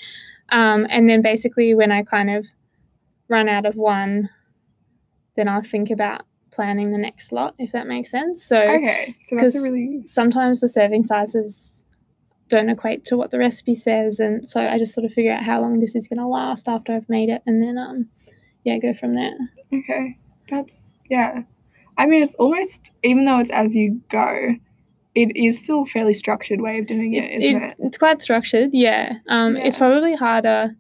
Um, 0.49 0.87
and 0.89 1.09
then 1.09 1.23
basically 1.23 1.75
when 1.75 1.93
I 1.93 2.03
kind 2.03 2.31
of 2.31 2.47
run 3.29 3.49
out 3.49 3.67
of 3.67 3.77
one. 3.77 4.31
then 5.37 5.49
I'll 5.49 5.63
think 5.63 5.91
about 5.91 6.23
planning 6.51 6.93
the 6.93 6.99
next 6.99 7.33
lot, 7.33 7.55
if 7.59 7.73
that 7.73 7.87
makes 7.87 8.11
sense. 8.11 8.45
So 8.45 8.61
Okay, 8.61 9.17
so 9.21 9.37
that's 9.37 9.55
really 9.55 10.03
sometimes 10.05 10.61
the 10.61 10.69
serving 10.69 11.03
sizes 11.03 11.85
don't 12.49 12.69
equate 12.69 13.07
to 13.07 13.17
what 13.17 13.31
the 13.31 13.39
recipe 13.39 13.75
says, 13.75 14.21
and 14.21 14.49
so 14.49 14.61
I 14.61 14.79
just 14.79 14.93
sort 14.95 15.07
of 15.07 15.13
figure 15.13 15.33
out 15.33 15.43
how 15.43 15.61
long 15.61 15.81
this 15.81 15.95
is 15.95 16.07
going 16.07 16.19
to 16.19 16.27
last 16.27 16.69
after 16.69 16.93
I've 16.93 17.09
made 17.09 17.31
it, 17.31 17.43
and 17.47 17.63
then 17.63 17.79
um, 17.79 18.09
yeah, 18.65 18.79
go 18.79 18.93
from 18.93 19.15
there. 19.15 19.37
okay. 19.73 20.19
That's 20.51 20.83
yeah. 21.11 21.43
I 21.97 22.07
mean, 22.07 22.23
it's 22.23 22.35
almost 22.37 22.93
even 23.03 23.25
though 23.25 23.39
it's 23.39 23.51
as 23.51 23.75
you 23.75 24.03
go, 24.11 24.57
it 25.15 25.37
is 25.37 25.59
still 25.63 25.83
a 25.83 25.87
fairly 25.87 26.15
structured 26.15 26.61
way 26.61 26.79
of 26.79 26.87
doing 26.87 27.15
it, 27.15 27.25
It- 27.25 27.43
isn't 27.43 27.63
it- 27.63 27.71
it? 27.71 27.77
It's 27.81 27.99
quite 27.99 28.23
structured, 28.23 28.71
yeah. 28.73 29.15
Um, 29.29 29.57
it's 29.57 29.77
probably 29.77 30.15
harder. 30.15 30.75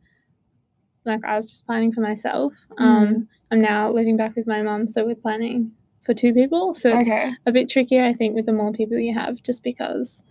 Like 1.05 1.25
I 1.25 1.35
was 1.37 1.51
just 1.51 1.67
planning 1.67 1.93
for 1.93 2.01
myself. 2.01 2.55
Um, 2.79 3.07
Mm. 3.07 3.27
I'm 3.51 3.61
now 3.61 3.91
living 3.91 4.17
back 4.17 4.35
with 4.37 4.47
my 4.47 4.63
mum, 4.63 4.89
so 4.89 5.05
we're 5.05 5.15
planning 5.17 5.73
for 6.03 6.15
two 6.15 6.33
people. 6.33 6.75
So 6.75 6.99
it's 6.99 7.09
Okay. 7.09 7.33
a 7.47 7.53
bit 7.53 7.69
trickier, 7.69 8.05
I 8.05 8.13
think, 8.15 8.35
with 8.35 8.47
the 8.47 8.53
more 8.53 8.73
people 8.73 8.99
you 8.99 9.13
have, 9.15 9.43
just 9.43 9.63
because 9.63 10.23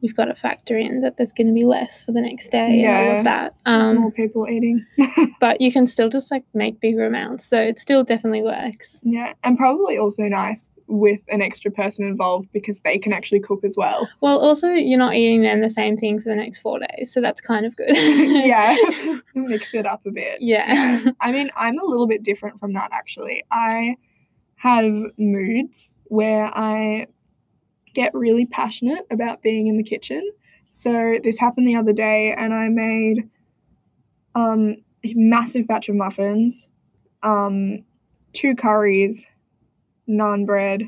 you've 0.00 0.16
got 0.16 0.26
to 0.26 0.34
factor 0.34 0.76
in 0.78 1.00
that 1.02 1.16
there's 1.16 1.32
going 1.32 1.48
to 1.48 1.52
be 1.52 1.64
less 1.64 2.02
for 2.02 2.12
the 2.12 2.20
next 2.20 2.50
day 2.50 2.84
and 2.84 3.10
all 3.10 3.16
of 3.18 3.24
that. 3.24 3.54
Um, 3.66 3.96
more 3.98 4.10
people 4.12 4.48
eating. 4.48 4.84
but 5.40 5.60
you 5.60 5.70
can 5.72 5.86
still 5.86 6.08
just 6.08 6.30
like 6.30 6.44
make 6.54 6.80
bigger 6.80 7.04
amounts, 7.04 7.44
so 7.46 7.60
it 7.60 7.78
still 7.78 8.04
definitely 8.04 8.42
works. 8.42 8.98
yeah, 9.02 9.32
and 9.44 9.56
probably 9.58 9.98
also 9.98 10.22
nice 10.24 10.70
with 10.88 11.20
an 11.28 11.42
extra 11.42 11.70
person 11.70 12.06
involved 12.06 12.48
because 12.52 12.80
they 12.80 12.98
can 12.98 13.12
actually 13.12 13.40
cook 13.40 13.62
as 13.62 13.76
well. 13.76 14.08
Well, 14.20 14.38
also 14.38 14.68
you're 14.68 14.98
not 14.98 15.14
eating 15.14 15.42
then 15.42 15.60
the 15.60 15.70
same 15.70 15.96
thing 15.96 16.20
for 16.20 16.30
the 16.30 16.34
next 16.34 16.58
four 16.58 16.78
days, 16.78 17.12
so 17.12 17.20
that's 17.20 17.40
kind 17.40 17.66
of 17.66 17.76
good. 17.76 17.90
yeah, 17.94 18.76
mix 19.34 19.74
it 19.74 19.86
up 19.86 20.04
a 20.06 20.10
bit. 20.10 20.38
yeah. 20.40 21.04
I 21.20 21.30
mean, 21.32 21.50
I'm 21.56 21.78
a 21.78 21.84
little 21.84 22.06
bit 22.06 22.22
different 22.22 22.58
from 22.58 22.72
that 22.72 22.88
actually. 22.92 23.44
I 23.50 23.96
have 24.56 24.90
moods 25.18 25.90
where 26.04 26.50
I 26.54 27.06
get 27.94 28.14
really 28.14 28.46
passionate 28.46 29.06
about 29.10 29.42
being 29.42 29.66
in 29.66 29.76
the 29.76 29.82
kitchen. 29.84 30.22
So 30.70 31.18
this 31.22 31.38
happened 31.38 31.68
the 31.68 31.76
other 31.76 31.92
day 31.92 32.32
and 32.32 32.54
I 32.54 32.68
made 32.68 33.28
um 34.34 34.76
a 35.04 35.12
massive 35.14 35.66
batch 35.66 35.88
of 35.88 35.96
muffins, 35.96 36.66
um 37.22 37.84
two 38.32 38.54
curries, 38.54 39.24
naan 40.08 40.46
bread, 40.46 40.82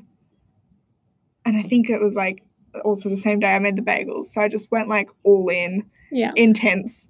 and 1.45 1.57
I 1.57 1.63
think 1.63 1.91
it 1.91 2.01
was 2.01 2.15
like 2.15 2.43
also 2.85 3.09
the 3.09 3.17
same 3.17 3.41
day 3.41 3.55
I 3.55 3.59
made 3.59 3.77
the 3.77 3.83
bagels. 3.83 4.27
So 4.27 4.41
I 4.41 4.49
just 4.49 4.71
went 4.71 4.89
like 4.89 5.11
all 5.25 5.49
in 5.49 5.85
yeah. 6.11 6.33
intense. 6.37 7.07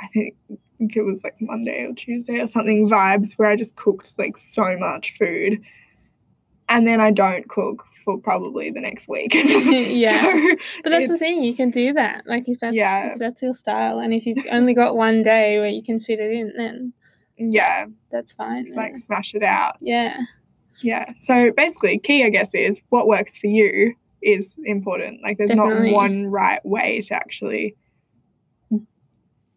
I 0.00 0.06
think, 0.08 0.34
I 0.50 0.56
think 0.78 0.96
it 0.96 1.02
was 1.02 1.24
like 1.24 1.34
Monday 1.40 1.84
or 1.84 1.92
Tuesday 1.94 2.40
or 2.40 2.46
something 2.46 2.88
vibes 2.88 3.32
where 3.34 3.50
I 3.50 3.56
just 3.56 3.76
cooked 3.76 4.14
like 4.18 4.38
so 4.38 4.76
much 4.78 5.16
food, 5.18 5.60
and 6.68 6.86
then 6.86 7.00
I 7.00 7.10
don't 7.10 7.48
cook 7.48 7.84
for 8.04 8.16
probably 8.18 8.70
the 8.70 8.80
next 8.80 9.08
week. 9.08 9.32
Yeah. 9.34 10.22
So, 10.22 10.56
But 10.84 10.90
that's 10.90 11.08
the 11.08 11.18
thing, 11.18 11.42
you 11.44 11.54
can 11.54 11.70
do 11.70 11.92
that. 11.94 12.24
Like 12.26 12.44
if 12.48 12.60
that's 12.60 12.74
Yeah. 12.76 13.12
if 13.12 13.18
that's 13.18 13.42
your 13.42 13.54
style 13.54 13.98
and 13.98 14.14
if 14.14 14.24
you've 14.24 14.38
only 14.50 14.72
got 14.72 14.96
one 14.96 15.22
day 15.22 15.58
where 15.58 15.68
you 15.68 15.82
can 15.82 16.00
fit 16.00 16.20
it 16.20 16.30
in, 16.32 16.52
then 16.56 16.92
yeah, 17.36 17.86
that's 18.10 18.32
fine. 18.32 18.64
just 18.64 18.76
like 18.76 18.96
smash 18.96 19.34
it 19.34 19.42
out. 19.42 19.76
yeah. 19.80 20.16
Yeah. 20.82 21.12
So 21.18 21.50
basically, 21.56 21.98
key 21.98 22.24
I 22.24 22.30
guess 22.30 22.50
is 22.54 22.80
what 22.90 23.06
works 23.06 23.36
for 23.36 23.48
you 23.48 23.94
is 24.22 24.56
important. 24.64 25.22
Like 25.22 25.38
there's 25.38 25.50
Definitely. 25.50 25.90
not 25.90 25.96
one 25.96 26.26
right 26.26 26.64
way 26.64 27.00
to 27.02 27.14
actually 27.14 27.74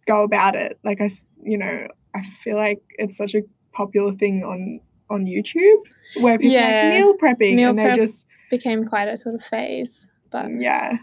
go 0.07 0.23
about 0.23 0.55
it. 0.55 0.79
Like 0.83 1.01
I, 1.01 1.09
you 1.43 1.57
know, 1.57 1.87
I 2.15 2.23
feel 2.43 2.57
like 2.57 2.79
it's 2.97 3.17
such 3.17 3.35
a 3.35 3.41
popular 3.73 4.13
thing 4.13 4.43
on 4.43 4.79
on 5.09 5.25
YouTube 5.25 5.81
where 6.21 6.37
people 6.37 6.55
are 6.57 6.61
Yeah. 6.61 6.89
like 6.89 6.99
meal 6.99 7.17
prepping 7.17 7.55
Meal 7.55 7.69
and 7.71 7.79
they 7.79 7.85
prep. 7.85 7.97
just 7.97 8.25
Became 8.49 8.85
quite 8.85 9.07
a 9.07 9.17
sort 9.17 9.35
of 9.35 9.43
phase. 9.43 10.07
But 10.31 10.47
yeah 10.59 10.97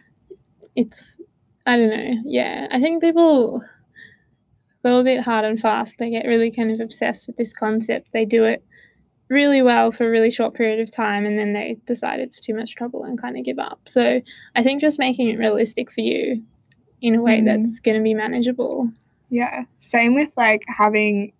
it's 0.76 1.18
I 1.66 1.76
don't 1.76 1.90
know. 1.90 2.22
Yeah. 2.24 2.66
I 2.70 2.80
think 2.80 3.02
people 3.02 3.62
go 4.82 5.00
a 5.00 5.04
bit 5.04 5.20
hard 5.20 5.44
and 5.44 5.60
fast. 5.60 5.94
They 5.98 6.08
get 6.08 6.24
really 6.26 6.50
kind 6.50 6.70
of 6.70 6.80
obsessed 6.80 7.26
with 7.26 7.36
this 7.36 7.52
concept. 7.52 8.08
They 8.14 8.24
do 8.24 8.44
it 8.44 8.64
really 9.28 9.60
well 9.62 9.92
for 9.92 10.06
a 10.06 10.10
really 10.10 10.30
short 10.30 10.54
period 10.54 10.80
of 10.80 10.90
time 10.90 11.26
and 11.26 11.38
then 11.38 11.52
they 11.52 11.76
decide 11.86 12.18
it's 12.20 12.40
too 12.40 12.54
much 12.54 12.74
trouble 12.74 13.04
and 13.04 13.20
kind 13.20 13.36
of 13.36 13.44
give 13.44 13.58
up. 13.58 13.80
So 13.86 14.20
I 14.56 14.62
think 14.62 14.80
just 14.80 14.98
making 14.98 15.28
it 15.28 15.38
realistic 15.38 15.90
for 15.90 16.00
you 16.00 16.42
in 17.02 17.14
a 17.14 17.22
way 17.22 17.40
Mm. 17.40 17.44
that's 17.44 17.78
going 17.80 17.96
to 17.96 18.02
be 18.02 18.14
manageable. 18.14 18.90
yeah. 19.30 19.64
Same 19.80 20.14
with 20.14 20.30
like 20.36 20.62
having 20.66 21.32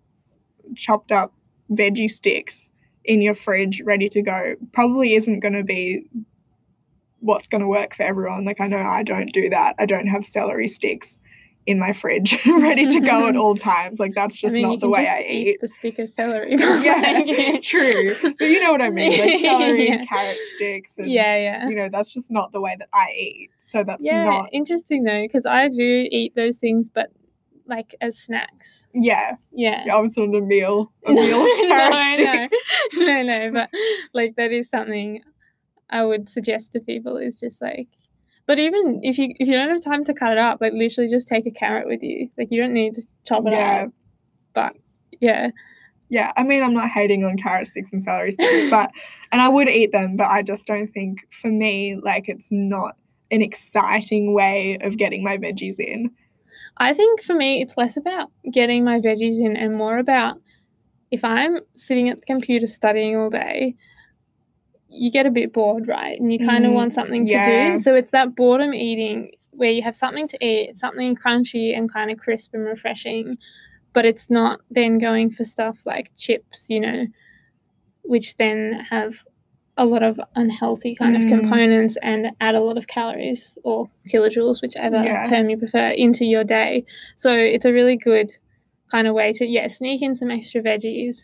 chopped 0.75 1.11
up 1.11 1.33
veggie 1.71 2.09
sticks 2.09 2.69
in 3.05 3.21
your 3.21 3.33
fridge 3.35 3.81
ready 3.83 4.07
to 4.09 4.21
go 4.21 4.55
probably 4.73 5.15
isn't 5.15 5.39
going 5.39 5.53
to 5.53 5.63
be 5.63 6.03
what's 7.21 7.47
going 7.47 7.61
to 7.61 7.67
work 7.69 7.95
for 7.95 8.03
everyone. 8.03 8.45
Like 8.45 8.61
I 8.61 8.67
know 8.67 8.77
I 8.77 9.03
don't 9.03 9.33
do 9.33 9.49
that. 9.49 9.75
I 9.79 9.85
don't 9.85 10.07
have 10.07 10.25
celery 10.25 10.67
sticks 10.67 11.17
in 11.65 11.77
my 11.77 11.93
fridge 11.93 12.37
ready 12.47 12.85
to 12.93 12.99
go 12.99 13.27
at 13.27 13.35
all 13.37 13.55
times. 13.55 13.99
Like 13.99 14.13
that's 14.15 14.37
just 14.37 14.53
I 14.53 14.55
mean, 14.55 14.67
not 14.67 14.79
the 14.79 14.89
way 14.89 15.07
I 15.07 15.21
eat. 15.21 15.57
the 15.61 15.67
stick 15.67 15.99
of 15.99 16.09
celery. 16.09 16.55
yeah, 16.57 17.59
true. 17.61 18.15
But 18.37 18.45
you 18.45 18.63
know 18.63 18.71
what 18.71 18.81
I 18.81 18.89
mean? 18.89 19.19
Like 19.19 19.39
celery, 19.39 19.87
Yeah. 19.89 20.05
carrot 20.05 20.37
sticks, 20.55 20.97
and 20.97 21.09
yeah, 21.11 21.35
yeah. 21.37 21.67
you 21.69 21.75
know 21.75 21.89
that's 21.91 22.09
just 22.11 22.31
not 22.31 22.51
the 22.51 22.61
way 22.61 22.75
that 22.79 22.89
I 22.93 23.11
eat. 23.15 23.49
So 23.65 23.83
that's 23.83 24.03
yeah, 24.03 24.23
not. 24.25 24.49
interesting 24.51 25.03
though, 25.03 25.21
because 25.21 25.45
I 25.45 25.67
do 25.69 26.07
eat 26.09 26.33
those 26.35 26.57
things, 26.57 26.89
but 26.89 27.11
like 27.67 27.93
as 28.01 28.17
snacks. 28.17 28.87
Yeah, 28.95 29.35
Yeah. 29.51 29.83
I 29.91 29.99
was 29.99 30.17
on 30.17 30.33
a 30.33 30.41
meal, 30.41 30.91
a 31.05 31.11
meal 31.13 31.41
of 31.43 31.47
carrot 31.69 32.51
no, 32.95 33.05
no, 33.05 33.21
no, 33.21 33.23
no, 33.23 33.51
but 33.51 33.69
like 34.11 34.35
that 34.37 34.51
is 34.51 34.69
something 34.69 35.21
I 35.91 36.03
would 36.03 36.29
suggest 36.29 36.73
to 36.73 36.79
people 36.79 37.17
is 37.17 37.39
just 37.39 37.61
like, 37.61 37.87
but 38.49 38.57
even 38.57 38.99
if 39.03 39.19
you 39.19 39.31
if 39.39 39.47
you 39.47 39.53
don't 39.53 39.69
have 39.69 39.83
time 39.83 40.03
to 40.05 40.11
cut 40.11 40.31
it 40.31 40.39
up, 40.39 40.59
like 40.59 40.73
literally 40.73 41.07
just 41.07 41.27
take 41.27 41.45
a 41.45 41.51
carrot 41.51 41.85
with 41.85 42.01
you. 42.01 42.31
Like 42.35 42.49
you 42.49 42.59
don't 42.59 42.73
need 42.73 42.95
to 42.95 43.03
chop 43.23 43.45
it 43.45 43.53
Yeah. 43.53 43.83
up. 43.83 43.91
But 44.55 44.75
yeah, 45.21 45.51
Yeah, 46.09 46.31
I 46.35 46.41
mean, 46.41 46.63
I'm 46.63 46.73
not 46.73 46.89
hating 46.89 47.23
on 47.23 47.37
carrot 47.37 47.67
sticks 47.67 47.91
and 47.93 48.01
celery 48.01 48.31
sticks, 48.31 48.67
but 48.71 48.89
and 49.31 49.39
I 49.39 49.49
would 49.49 49.69
eat 49.69 49.91
them, 49.91 50.17
but 50.17 50.31
I 50.31 50.41
just 50.41 50.65
don't 50.65 50.91
think 50.91 51.19
for 51.39 51.51
me, 51.51 51.95
like, 52.01 52.27
it's 52.27 52.47
not 52.49 52.95
an 53.29 53.43
exciting 53.43 54.33
way 54.33 54.79
of 54.81 54.97
getting 54.97 55.23
my 55.23 55.37
veggies 55.37 55.79
in. 55.79 56.09
I 56.77 56.95
think 56.95 57.21
for 57.21 57.35
me 57.35 57.61
it's 57.61 57.77
less 57.77 57.97
about 57.97 58.31
getting 58.51 58.83
my 58.83 58.99
veggies 58.99 59.37
in 59.37 59.57
and 59.57 59.75
more 59.75 59.99
about 59.99 60.37
if 61.11 61.23
I'm 61.23 61.59
sitting 61.75 62.09
at 62.09 62.17
the 62.17 62.25
computer 62.25 62.65
studying 62.65 63.15
all 63.15 63.29
day, 63.29 63.75
you 64.89 65.11
get 65.11 65.25
a 65.25 65.31
bit 65.31 65.53
bored, 65.53 65.87
right? 65.87 66.19
And 66.19 66.31
you 66.33 66.39
kind 66.39 66.65
of 66.65 66.71
Mm, 66.71 66.75
want 66.75 66.93
something 66.93 67.25
to 67.25 67.31
yeah. 67.31 67.73
do. 67.73 67.77
So 67.77 67.95
it's 67.95 68.11
that 68.11 68.35
boredom 68.35 68.73
eating 68.73 69.31
where 69.51 69.71
you 69.71 69.81
have 69.83 69.95
something 69.95 70.27
to 70.29 70.45
eat, 70.45 70.77
something 70.77 71.15
crunchy 71.15 71.77
and 71.77 71.91
kind 71.91 72.11
of 72.11 72.17
crisp 72.17 72.53
and 72.53 72.65
refreshing, 72.65 73.37
but 73.93 74.05
it's 74.05 74.29
not 74.29 74.61
then 74.71 74.97
going 74.97 75.29
for 75.31 75.43
stuff 75.43 75.79
like 75.85 76.11
chips, 76.17 76.69
you 76.69 76.79
know, 76.79 77.05
which 78.03 78.35
then 78.37 78.73
have 78.89 79.19
a 79.77 79.85
lot 79.85 80.03
of 80.03 80.19
unhealthy 80.35 80.95
kind 80.95 81.15
of 81.15 81.21
Mm. 81.23 81.29
components 81.29 81.97
and 82.01 82.31
add 82.41 82.55
a 82.55 82.59
lot 82.61 82.77
of 82.77 82.87
calories 82.87 83.57
or 83.63 83.89
kilojoules, 84.09 84.61
whichever 84.61 85.01
Yeah. 85.03 85.23
term 85.23 85.49
you 85.49 85.57
prefer, 85.57 85.89
into 85.89 86.25
your 86.25 86.43
day. 86.43 86.85
So 87.15 87.31
it's 87.33 87.65
a 87.65 87.71
really 87.73 87.95
good 87.95 88.31
kind 88.91 89.07
of 89.07 89.13
way 89.13 89.31
to 89.33 89.45
yeah 89.45 89.67
sneak 89.67 90.01
in 90.01 90.15
some 90.15 90.31
extra 90.31 90.61
veggies, 90.61 91.23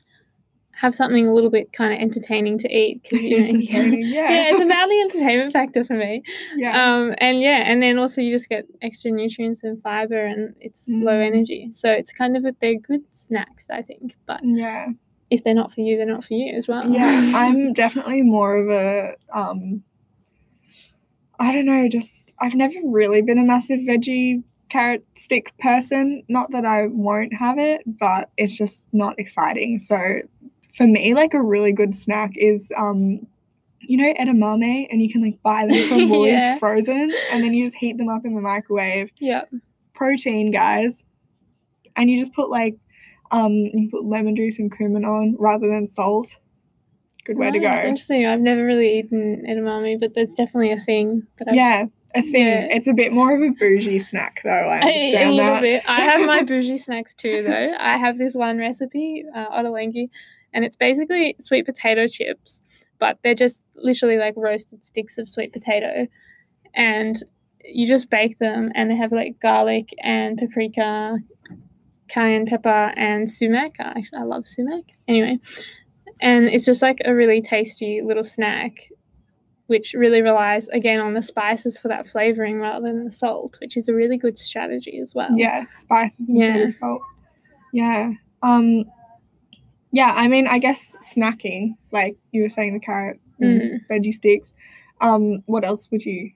have 0.78 0.94
something 0.94 1.26
a 1.26 1.34
little 1.34 1.50
bit 1.50 1.72
kind 1.74 1.94
of 1.94 2.00
entertaining 2.00 2.58
to 2.58 2.68
eat 2.70 3.02
because 3.04 3.22
you 3.22 3.40
know 3.40 3.46
yeah. 3.98 4.30
yeah 4.30 4.50
it's 4.52 4.62
about 4.62 4.90
the 4.90 5.00
entertainment 5.02 5.54
factor 5.54 5.84
for 5.84 5.94
me. 5.96 6.22
yeah. 6.56 6.84
Um 6.96 7.16
and 7.20 7.42
yeah 7.42 7.64
and 7.70 7.82
then 7.82 7.98
also 7.98 8.20
you 8.22 8.32
just 8.32 8.50
get 8.50 8.66
extra 8.82 9.12
nutrients 9.12 9.64
and 9.64 9.82
fiber 9.82 10.26
and 10.26 10.54
it's 10.60 10.88
low 10.90 11.14
Mm. 11.14 11.28
energy. 11.28 11.70
So 11.72 11.90
it's 11.92 12.12
kind 12.12 12.36
of 12.36 12.46
a, 12.46 12.54
they're 12.62 12.76
good 12.80 13.02
snacks 13.12 13.70
I 13.70 13.82
think, 13.82 14.16
but 14.26 14.42
yeah. 14.44 14.88
if 15.30 15.44
they're 15.44 15.56
not 15.56 15.74
for 15.74 15.82
you, 15.82 15.98
they're 15.98 16.06
not 16.06 16.26
for 16.26 16.34
you 16.34 16.54
as 16.56 16.68
well. 16.68 16.88
Yeah, 16.90 17.32
I'm 17.36 17.72
definitely 17.84 18.22
more 18.22 18.58
of 18.58 18.70
a 18.70 19.16
um 19.34 19.84
I 21.40 21.52
don't 21.52 21.66
know, 21.66 21.88
just 21.90 22.34
I've 22.40 22.56
never 22.56 22.76
really 22.84 23.22
been 23.22 23.38
a 23.38 23.44
massive 23.44 23.80
veggie 23.80 24.44
carrot 24.70 25.06
stick 25.18 25.54
person. 25.60 26.24
Not 26.28 26.52
that 26.52 26.66
I 26.66 26.88
won't 26.88 27.34
have 27.34 27.58
it, 27.60 27.82
but 27.86 28.30
it's 28.38 28.56
just 28.58 28.88
not 28.94 29.18
exciting. 29.20 29.80
So 29.80 29.98
for 30.76 30.86
me, 30.88 31.14
like 31.14 31.34
a 31.34 31.42
really 31.42 31.72
good 31.72 31.96
snack 31.96 32.32
is 32.36 32.72
um 32.78 33.26
you 33.82 33.98
know 33.98 34.14
edamame 34.20 34.88
and 34.90 35.02
you 35.02 35.12
can 35.12 35.22
like 35.22 35.42
buy 35.44 35.66
them 35.68 35.88
from 35.88 36.10
Woolies 36.10 36.34
Yeah. 36.34 36.58
frozen 36.58 37.12
and 37.32 37.44
then 37.44 37.54
you 37.54 37.66
just 37.66 37.76
heat 37.76 37.98
them 37.98 38.10
up 38.10 38.26
in 38.26 38.34
the 38.36 38.42
microwave. 38.42 39.10
Yeah. 39.20 39.44
Protein, 39.94 40.52
guys. 40.52 41.04
And 41.96 42.10
you 42.10 42.20
just 42.20 42.34
put 42.34 42.50
like 42.50 42.76
um 43.32 43.52
you 43.52 43.90
put 43.92 44.04
lemon 44.06 44.36
juice 44.36 44.60
and 44.60 44.76
cumin 44.76 45.06
on 45.06 45.36
rather 45.40 45.68
than 45.68 45.88
salt. 45.88 46.36
Good 47.26 47.38
way 47.38 47.50
to 47.50 47.60
go. 47.60 47.72
Interesting. 47.72 48.26
I've 48.28 48.40
never 48.42 48.64
really 48.66 49.00
eaten 49.00 49.46
edamame, 49.50 50.00
but 50.00 50.14
that's 50.14 50.34
definitely 50.34 50.72
a 50.72 50.80
thing. 50.80 51.26
That 51.40 51.56
Yeah, 51.56 51.86
a 52.14 52.22
thing. 52.22 52.34
Yeah. 52.46 52.68
It's 52.70 52.86
a 52.88 52.94
bit 52.94 53.12
more 53.14 53.36
of 53.36 53.42
a 53.42 53.50
bougie 53.50 53.98
snack, 53.98 54.42
though. 54.44 54.52
I 54.52 54.78
a 54.80 54.82
understand 54.82 55.36
little 55.36 55.54
that. 55.54 55.62
bit. 55.62 55.84
I 55.88 56.02
have 56.02 56.28
my 56.28 56.44
bougie 56.48 56.78
snacks 56.78 57.16
too, 57.16 57.42
though. 57.42 57.72
I 57.80 57.98
have 57.98 58.20
this 58.20 58.36
one 58.36 58.60
recipe, 58.60 59.26
uh, 59.36 59.50
ottolenghi, 59.50 60.10
and 60.56 60.66
it's 60.66 60.76
basically 60.76 61.36
sweet 61.44 61.66
potato 61.68 62.08
chips, 62.08 62.62
but 62.98 63.20
they're 63.22 63.36
just 63.36 63.62
literally 63.76 64.18
like 64.18 64.34
roasted 64.36 64.84
sticks 64.84 65.20
of 65.20 65.30
sweet 65.30 65.54
potato, 65.54 66.08
and 66.74 67.24
you 67.64 67.88
just 67.88 68.10
bake 68.10 68.40
them, 68.40 68.72
and 68.74 68.90
they 68.90 68.96
have 68.96 69.12
like 69.12 69.40
garlic 69.40 69.90
and 70.02 70.38
paprika, 70.40 71.18
cayenne 72.08 72.46
pepper, 72.48 72.92
and 72.96 73.30
sumac. 73.30 73.76
Actually, 73.80 74.20
I 74.20 74.24
love 74.24 74.48
sumac. 74.48 74.84
Anyway, 75.08 75.38
and 76.22 76.46
it's 76.48 76.66
just 76.66 76.82
like 76.82 77.02
a 77.06 77.14
really 77.14 77.42
tasty 77.42 78.02
little 78.04 78.24
snack 78.24 78.90
which 79.68 79.94
really 79.94 80.22
relies 80.22 80.68
again 80.68 81.00
on 81.00 81.16
the 81.16 81.24
spices 81.24 81.76
for 81.80 81.88
that 81.88 82.08
flavoring 82.08 82.60
rather 82.60 82.86
than 82.86 83.04
the 83.04 83.12
salt, 83.12 83.58
which 83.60 83.76
is 83.76 83.90
a 83.90 83.94
really 83.96 84.16
good 84.16 84.38
strategy 84.38 85.00
as 85.00 85.16
well. 85.16 85.32
Yeah, 85.36 85.64
spices 85.74 86.30
instead 86.30 86.60
Yeah. 86.60 86.68
of 86.68 86.74
salt. 86.76 87.02
Yeah. 87.74 88.12
Um 88.44 88.86
yeah, 90.00 90.12
I 90.16 90.28
mean 90.28 90.46
I 90.48 90.60
guess 90.60 90.82
snacking, 91.12 91.64
like 91.92 92.16
you 92.34 92.44
were 92.44 92.50
saying 92.58 92.74
the 92.74 92.80
carrot 92.90 93.20
and 93.40 93.62
Mm. 93.62 93.80
veggie 93.90 94.14
sticks. 94.14 94.52
Um, 95.02 95.24
what 95.46 95.64
else 95.66 95.90
would 95.92 96.04
you 96.06 96.32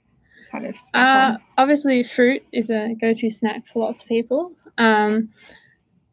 kind 0.51 0.65
of 0.65 0.75
snack 0.79 1.35
Uh, 1.35 1.37
obviously, 1.57 2.03
fruit 2.03 2.41
is 2.51 2.69
a 2.69 2.95
go-to 3.01 3.29
snack 3.29 3.61
for 3.67 3.79
lots 3.85 4.01
of 4.03 4.07
people. 4.09 4.51
Um, 4.77 5.29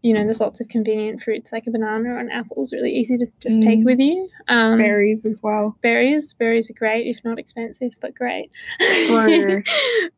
you 0.03 0.13
know, 0.15 0.25
there's 0.25 0.41
lots 0.41 0.61
of 0.61 0.69
convenient 0.69 1.23
fruits 1.23 1.51
like 1.53 1.67
a 1.67 1.71
banana 1.71 2.11
or 2.15 2.19
an 2.19 2.31
apple 2.31 2.63
is 2.63 2.73
really 2.73 2.91
easy 3.01 3.17
to 3.19 3.27
just 3.41 3.61
take 3.63 3.81
Mm. 3.81 3.85
with 3.91 3.99
you. 4.01 4.29
Um, 4.49 4.79
Berries 4.79 5.25
as 5.25 5.41
well. 5.43 5.77
berries, 5.83 6.33
berries 6.35 6.69
are 6.71 6.75
great 6.75 7.07
if 7.13 7.19
not 7.25 7.39
expensive, 7.39 7.93
but 8.01 8.15
great. 8.15 8.51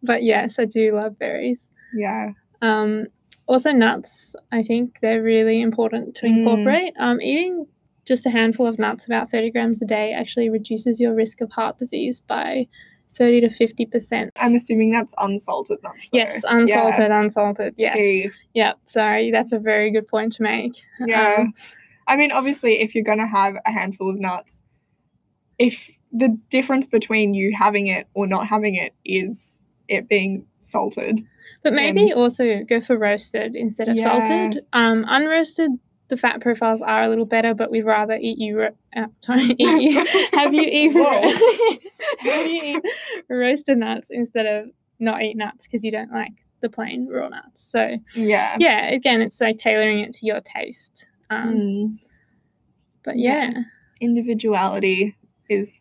But 0.03 0.23
yes, 0.23 0.59
I 0.59 0.65
do 0.65 0.93
love 0.95 1.19
berries. 1.19 1.71
Yeah. 1.95 2.33
Um, 2.63 3.07
also, 3.49 3.73
nuts. 3.73 4.37
I 4.53 4.63
think 4.63 4.99
they're 5.01 5.23
really 5.23 5.61
important 5.61 6.15
to 6.17 6.27
Mm. 6.27 6.39
incorporate. 6.39 6.95
Um, 6.99 7.21
eating 7.21 7.67
just 8.05 8.25
a 8.27 8.31
handful 8.31 8.67
of 8.67 8.79
nuts, 8.79 9.07
about 9.07 9.31
30 9.31 9.51
grams 9.51 9.83
a 9.83 9.87
day, 9.87 10.13
actually 10.13 10.49
reduces 10.49 11.01
your 11.01 11.15
risk 11.15 11.41
of 11.41 11.51
heart 11.51 11.79
disease 11.79 12.21
by 12.21 12.67
30 13.15 13.41
to 13.41 13.49
50%. 13.49 14.31
I'm 14.37 14.55
assuming 14.55 14.91
that's 14.93 15.13
unsalted 15.19 15.79
nuts. 15.83 16.09
though. 16.11 16.19
Yes, 16.19 16.45
unsalted, 16.49 17.11
unsalted. 17.11 17.75
Yes. 17.77 17.97
Key. 17.97 18.31
Yep. 18.55 18.79
Sorry, 18.85 19.31
that's 19.31 19.53
a 19.53 19.59
very 19.59 19.91
good 19.91 20.07
point 20.09 20.33
to 20.35 20.43
make. 20.43 20.75
Yeah. 21.05 21.37
Um, 21.41 21.55
I 22.07 22.17
mean, 22.17 22.33
obviously, 22.33 22.81
if 22.81 22.95
you're 22.95 23.05
going 23.05 23.19
to 23.19 23.27
have 23.27 23.57
a 23.67 23.71
handful 23.73 24.09
of 24.09 24.19
nuts, 24.19 24.63
if 25.59 25.91
the 26.13 26.39
difference 26.51 26.87
between 26.87 27.35
you 27.35 27.53
having 27.55 27.89
it 27.89 28.07
or 28.15 28.27
not 28.27 28.47
having 28.47 28.75
it 28.77 28.95
is 29.05 29.61
it 29.89 30.09
being 30.09 30.47
salted, 30.69 31.25
but 31.63 31.73
maybe 31.73 32.13
also 32.13 32.63
go 32.65 32.81
for 32.81 32.97
roasted 32.99 33.55
instead 33.57 33.89
of 33.89 33.97
Yeah. 33.97 34.05
salted. 34.05 34.65
Um, 34.73 35.05
unroasted, 35.05 35.79
the 36.09 36.17
fat 36.17 36.41
profiles 36.41 36.81
are 36.83 37.03
a 37.03 37.09
little 37.09 37.27
better, 37.27 37.55
but 37.55 37.71
we'd 37.71 37.85
rather 37.85 38.15
eat 38.21 38.39
you. 38.39 38.59
Ro- 38.59 38.77
uh, 38.97 39.07
sorry, 39.23 39.55
eat 39.59 39.83
you. 39.83 40.05
have 40.33 40.55
you? 40.55 40.93
Whoa. 40.93 41.21
have 42.21 42.47
you 42.47 42.63
eat 42.63 42.83
roasted 43.29 43.79
nuts 43.79 44.09
instead 44.11 44.47
of 44.47 44.71
not 44.99 45.23
eat 45.23 45.37
nuts 45.37 45.67
because 45.67 45.85
you 45.85 45.91
don't 45.93 46.13
like 46.13 46.33
the 46.61 46.69
plain 46.69 47.07
raw 47.09 47.29
nuts. 47.29 47.65
So 47.71 47.97
yeah. 48.15 48.57
yeah, 48.59 48.89
again, 48.91 49.21
it's 49.23 49.41
like 49.41 49.59
tailoring 49.59 50.01
it 50.01 50.13
to 50.15 50.27
your 50.27 50.41
taste. 50.41 51.07
Um, 51.31 51.55
Mm. 51.55 51.99
But 53.05 53.17
yeah. 53.19 53.51
Yeah. 53.55 53.63
Individuality 54.01 55.17
is 55.49 55.81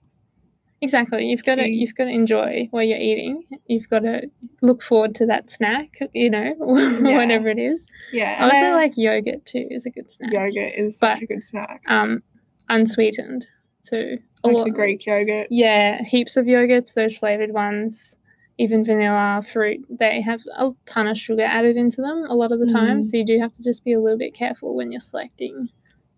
Exactly. 0.82 1.26
You've 1.28 1.44
got 1.44 1.56
to 1.56 1.64
Mm. 1.64 1.76
you've 1.76 1.96
got 1.96 2.06
to 2.06 2.12
enjoy 2.12 2.68
what 2.72 2.88
you're 2.88 3.00
eating. 3.00 3.44
You've 3.66 3.90
got 3.90 4.00
to 4.00 4.30
look 4.62 4.84
forward 4.84 5.16
to 5.16 5.26
that 5.26 5.50
snack. 5.50 5.98
You 6.14 6.30
know, 6.30 6.54
whatever 6.60 7.48
it 7.48 7.58
is. 7.58 7.86
yeah. 8.14 8.38
I 8.40 8.44
also 8.44 8.74
like 8.76 8.94
yogurt 8.96 9.46
too. 9.46 9.68
Is 9.72 9.86
a 9.86 9.90
good 9.90 10.12
snack. 10.12 10.32
yogurt 10.32 10.74
is 10.76 10.98
But- 11.00 11.16
such 11.16 11.24
a 11.24 11.26
good 11.26 11.44
snack. 11.44 11.82
Um, 11.88 12.22
unsweetened. 12.70 13.46
So 13.82 13.98
a 14.44 14.48
Like 14.48 14.56
lot. 14.56 14.64
the 14.66 14.72
Greek 14.72 15.06
yogurt. 15.06 15.48
Yeah, 15.50 16.04
heaps 16.04 16.38
of 16.38 16.46
yogurts. 16.46 16.94
Those 16.94 17.18
flavored 17.18 17.54
ones, 17.54 18.16
even 18.58 18.84
vanilla, 18.86 19.42
fruit. 19.52 19.80
They 19.90 20.22
have 20.22 20.42
a 20.58 20.72
ton 20.86 21.08
of 21.08 21.18
sugar 21.18 21.44
added 21.44 21.78
into 21.78 22.02
them 22.02 22.26
a 22.30 22.36
lot 22.36 22.52
of 22.52 22.60
the 22.60 22.66
time. 22.68 23.02
Mm. 23.02 23.06
So 23.06 23.18
you 23.18 23.26
do 23.26 23.40
have 23.40 23.54
to 23.54 23.64
just 23.64 23.84
be 23.84 23.94
a 23.94 24.00
little 24.00 24.18
bit 24.20 24.34
careful 24.36 24.76
when 24.76 24.92
you're 24.92 25.00
selecting 25.02 25.70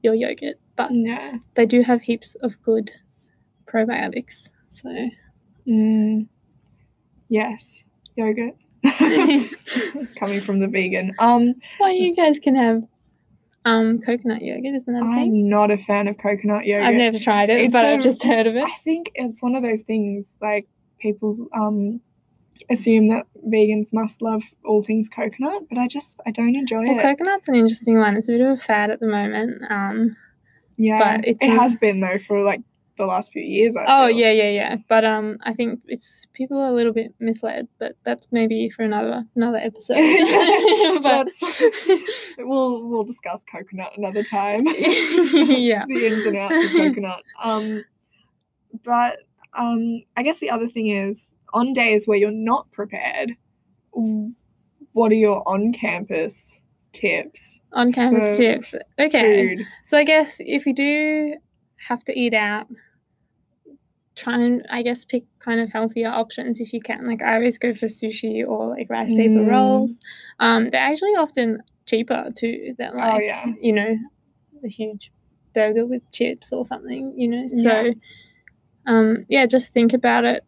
your 0.01 0.15
yogurt. 0.15 0.55
But 0.75 0.89
Yeah. 0.93 1.37
they 1.55 1.65
do 1.65 1.81
have 1.81 2.01
heaps 2.01 2.35
of 2.41 2.61
good 2.63 2.91
probiotics. 3.71 4.49
So. 4.67 4.89
Mm. 5.67 6.27
Yes. 7.29 7.83
Yogurt. 8.15 8.55
Coming 10.17 10.41
from 10.41 10.59
the 10.59 10.67
vegan. 10.67 11.13
Um, 11.19 11.55
Well, 11.79 11.91
you 11.91 12.15
guys 12.15 12.39
can 12.39 12.55
have 12.55 12.83
um 13.65 13.99
coconut 13.99 14.41
yogurt, 14.41 14.73
isn't 14.75 14.93
that? 14.93 15.03
I'm 15.03 15.49
not 15.49 15.69
a 15.69 15.77
fan 15.77 16.07
of 16.07 16.17
coconut 16.17 16.65
yogurt. 16.65 16.87
I've 16.87 16.95
never 16.95 17.19
tried 17.19 17.49
it, 17.49 17.59
It's 17.59 17.73
but 17.73 17.85
I've 17.85 18.01
just 18.01 18.23
heard 18.23 18.47
of 18.47 18.55
it. 18.55 18.63
I 18.63 18.75
think 18.83 19.11
it's 19.15 19.41
one 19.41 19.55
of 19.55 19.63
those 19.63 19.81
things 19.81 20.35
like 20.41 20.67
people 20.99 21.47
um 21.53 21.99
assume 22.69 23.07
that 23.07 23.25
vegans 23.47 23.91
must 23.91 24.21
love 24.21 24.43
all 24.63 24.83
things 24.83 25.09
coconut, 25.09 25.63
but 25.69 25.77
I 25.77 25.87
just 25.87 26.19
I 26.25 26.31
don't 26.31 26.55
enjoy 26.55 26.85
Well, 26.85 26.99
it. 26.99 27.01
coconut's 27.01 27.47
an 27.47 27.55
interesting 27.55 27.97
one. 27.97 28.15
It's 28.15 28.29
a 28.29 28.31
bit 28.33 28.41
of 28.41 28.57
a 28.57 28.61
fad 28.61 28.91
at 28.91 28.99
the 28.99 29.07
moment. 29.07 29.61
Um, 29.69 30.15
yeah, 30.77 31.17
but 31.17 31.27
it's 31.27 31.39
it 31.41 31.49
has 31.49 31.75
been 31.75 31.99
though 31.99 32.19
for 32.27 32.41
like 32.43 32.61
the 32.99 33.05
last 33.07 33.31
few 33.31 33.41
years. 33.41 33.75
I 33.75 33.85
oh 33.87 34.07
feel. 34.07 34.17
yeah, 34.17 34.31
yeah, 34.31 34.49
yeah. 34.49 34.75
But 34.87 35.05
um, 35.05 35.37
I 35.41 35.53
think 35.53 35.79
it's 35.87 36.27
people 36.33 36.57
are 36.59 36.67
a 36.67 36.73
little 36.73 36.93
bit 36.93 37.13
misled, 37.19 37.67
but 37.79 37.95
that's 38.03 38.27
maybe 38.31 38.69
for 38.69 38.83
another 38.83 39.23
another 39.35 39.57
episode. 39.57 39.95
but 41.01 41.27
we'll 42.37 42.87
we'll 42.87 43.03
discuss 43.03 43.43
coconut 43.43 43.97
another 43.97 44.23
time. 44.23 44.65
yeah, 44.67 45.85
the 45.87 46.05
ins 46.05 46.25
and 46.25 46.37
outs 46.37 46.65
of 46.65 46.71
coconut. 46.71 47.23
Um, 47.41 47.83
but 48.83 49.17
um, 49.53 50.03
I 50.15 50.23
guess 50.23 50.39
the 50.39 50.51
other 50.51 50.67
thing 50.67 50.89
is 50.89 51.33
on 51.53 51.73
days 51.73 52.05
where 52.05 52.17
you're 52.17 52.29
not 52.29 52.71
prepared, 52.71 53.31
what 53.91 55.11
are 55.11 55.15
your 55.15 55.41
on-campus 55.49 56.53
tips? 56.93 57.59
on 57.73 57.91
campus 57.91 58.37
tips. 58.37 58.73
Okay, 58.99 59.57
Food. 59.57 59.67
so 59.85 59.97
I 59.97 60.03
guess 60.03 60.35
if 60.39 60.65
you 60.65 60.73
do 60.73 61.35
have 61.77 62.03
to 62.05 62.17
eat 62.17 62.33
out, 62.33 62.67
try 64.19 64.39
and 64.41 64.65
I 64.69 64.81
guess 64.83 65.05
pick 65.05 65.23
kind 65.39 65.59
of 65.61 65.71
healthier 65.71 66.09
options 66.09 66.59
if 66.59 66.73
you 66.73 66.81
can. 66.81 67.07
Like 67.07 67.21
I 67.23 67.35
always 67.35 67.57
go 67.57 67.73
for 67.73 67.87
sushi 67.87 68.45
or 68.47 68.67
like 68.67 68.89
rice 68.89 69.09
paper 69.09 69.39
Mm. 69.41 69.47
rolls. 69.47 69.99
Um, 70.39 70.69
they're 70.69 70.81
actually 70.81 71.15
often 71.15 71.61
cheaper 71.85 72.29
too 72.37 72.75
than 72.77 72.95
like 72.95 73.15
Oh 73.15 73.19
yeah. 73.19 73.45
you 73.61 73.73
know 73.73 73.95
a 74.63 74.67
huge 74.67 75.11
burger 75.55 75.85
with 75.85 76.01
chips 76.11 76.51
or 76.51 76.65
something. 76.65 77.13
You 77.17 77.27
know, 77.29 77.47
Yeah. 77.51 77.83
so 77.93 77.93
um, 78.87 79.25
yeah, 79.29 79.45
just 79.45 79.73
think 79.73 79.93
about 79.93 80.25
it 80.25 80.43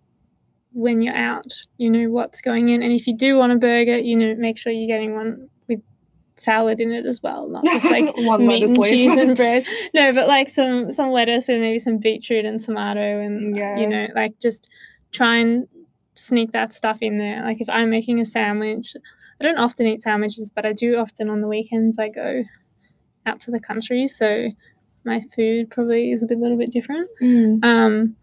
when 0.73 1.01
you're 1.01 1.15
out. 1.15 1.51
You 1.77 1.89
know 1.89 2.09
what's 2.09 2.41
going 2.41 2.69
in, 2.69 2.81
and 2.83 2.91
if 2.93 3.07
you 3.07 3.15
do 3.15 3.37
want 3.37 3.51
a 3.53 3.57
burger, 3.57 3.97
you 3.97 4.15
know 4.17 4.35
make 4.35 4.57
sure 4.57 4.71
you're 4.71 4.87
getting 4.87 5.15
one 5.15 5.49
salad 6.41 6.79
in 6.79 6.91
it 6.91 7.05
as 7.05 7.21
well, 7.21 7.47
not 7.47 7.63
just 7.65 7.85
like 7.85 8.13
One 8.17 8.45
meat 8.47 8.63
and 8.63 8.77
leaf. 8.77 8.89
cheese 8.91 9.11
and 9.17 9.35
bread. 9.41 9.65
No, 9.93 10.11
but 10.13 10.27
like 10.27 10.49
some 10.49 10.91
some 10.93 11.09
lettuce 11.11 11.47
and 11.49 11.61
maybe 11.61 11.79
some 11.79 11.97
beetroot 11.97 12.45
and 12.45 12.61
tomato 12.63 13.19
and 13.21 13.55
Yeah. 13.55 13.77
you 13.77 13.87
know 13.87 14.07
like 14.15 14.39
just 14.39 14.69
try 15.11 15.37
and 15.37 15.67
sneak 16.15 16.51
that 16.51 16.73
stuff 16.73 16.97
in 17.01 17.17
there. 17.17 17.41
Like 17.43 17.61
if 17.61 17.69
I'm 17.69 17.89
making 17.89 18.19
a 18.19 18.25
sandwich, 18.25 18.95
I 19.39 19.43
don't 19.43 19.57
often 19.57 19.85
eat 19.87 20.01
sandwiches, 20.01 20.51
but 20.53 20.65
I 20.65 20.73
do 20.73 20.97
often 20.97 21.29
on 21.29 21.41
the 21.41 21.47
weekends. 21.47 21.97
I 21.99 22.09
go 22.09 22.43
out 23.25 23.39
to 23.41 23.51
the 23.51 23.59
country, 23.59 24.07
so 24.07 24.47
my 25.05 25.21
food 25.35 25.69
probably 25.69 26.11
is 26.11 26.21
a 26.23 26.27
bit 26.27 26.37
little 26.39 26.57
bit 26.57 26.71
different. 26.71 27.09
Mm. 27.21 27.63
Um, 27.63 28.15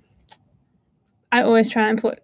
I 1.33 1.42
always 1.42 1.68
try 1.70 1.88
and 1.88 2.00
put 2.00 2.20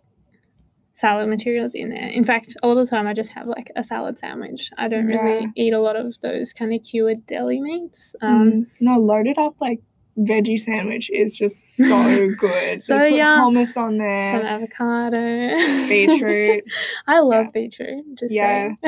salad 0.94 1.28
materials 1.28 1.74
in 1.74 1.88
there. 1.90 2.06
In 2.06 2.22
fact, 2.22 2.56
a 2.62 2.68
lot 2.68 2.78
of 2.78 2.88
the 2.88 2.96
time 2.96 3.08
I 3.08 3.14
just 3.14 3.32
have 3.32 3.48
like 3.48 3.70
a 3.74 3.82
salad 3.82 4.16
sandwich. 4.16 4.70
I 4.78 4.86
don't 4.86 5.06
really 5.06 5.48
eat 5.56 5.72
a 5.72 5.80
lot 5.80 5.96
of 5.96 6.14
those 6.20 6.52
kind 6.52 6.72
of 6.72 6.84
cured 6.84 7.26
deli 7.26 7.60
meats. 7.60 8.14
Um, 8.22 8.44
Mm. 8.52 8.66
No, 8.80 8.98
loaded 8.98 9.36
up 9.36 9.56
like 9.60 9.80
veggie 10.18 10.58
sandwich 10.60 11.10
is 11.10 11.36
just 11.36 11.76
so 11.76 12.28
good. 12.38 12.84
So 12.84 12.98
put 12.98 13.12
hummus 13.12 13.76
on 13.76 13.98
there. 13.98 14.36
Some 14.38 14.46
avocado, 14.46 15.88
Beetroot. 15.88 16.64
I 17.06 17.20
love 17.20 17.46
Yeah. 17.46 17.50
beetroot. 17.52 18.04
Just 18.18 18.32
Yeah. 18.32 18.74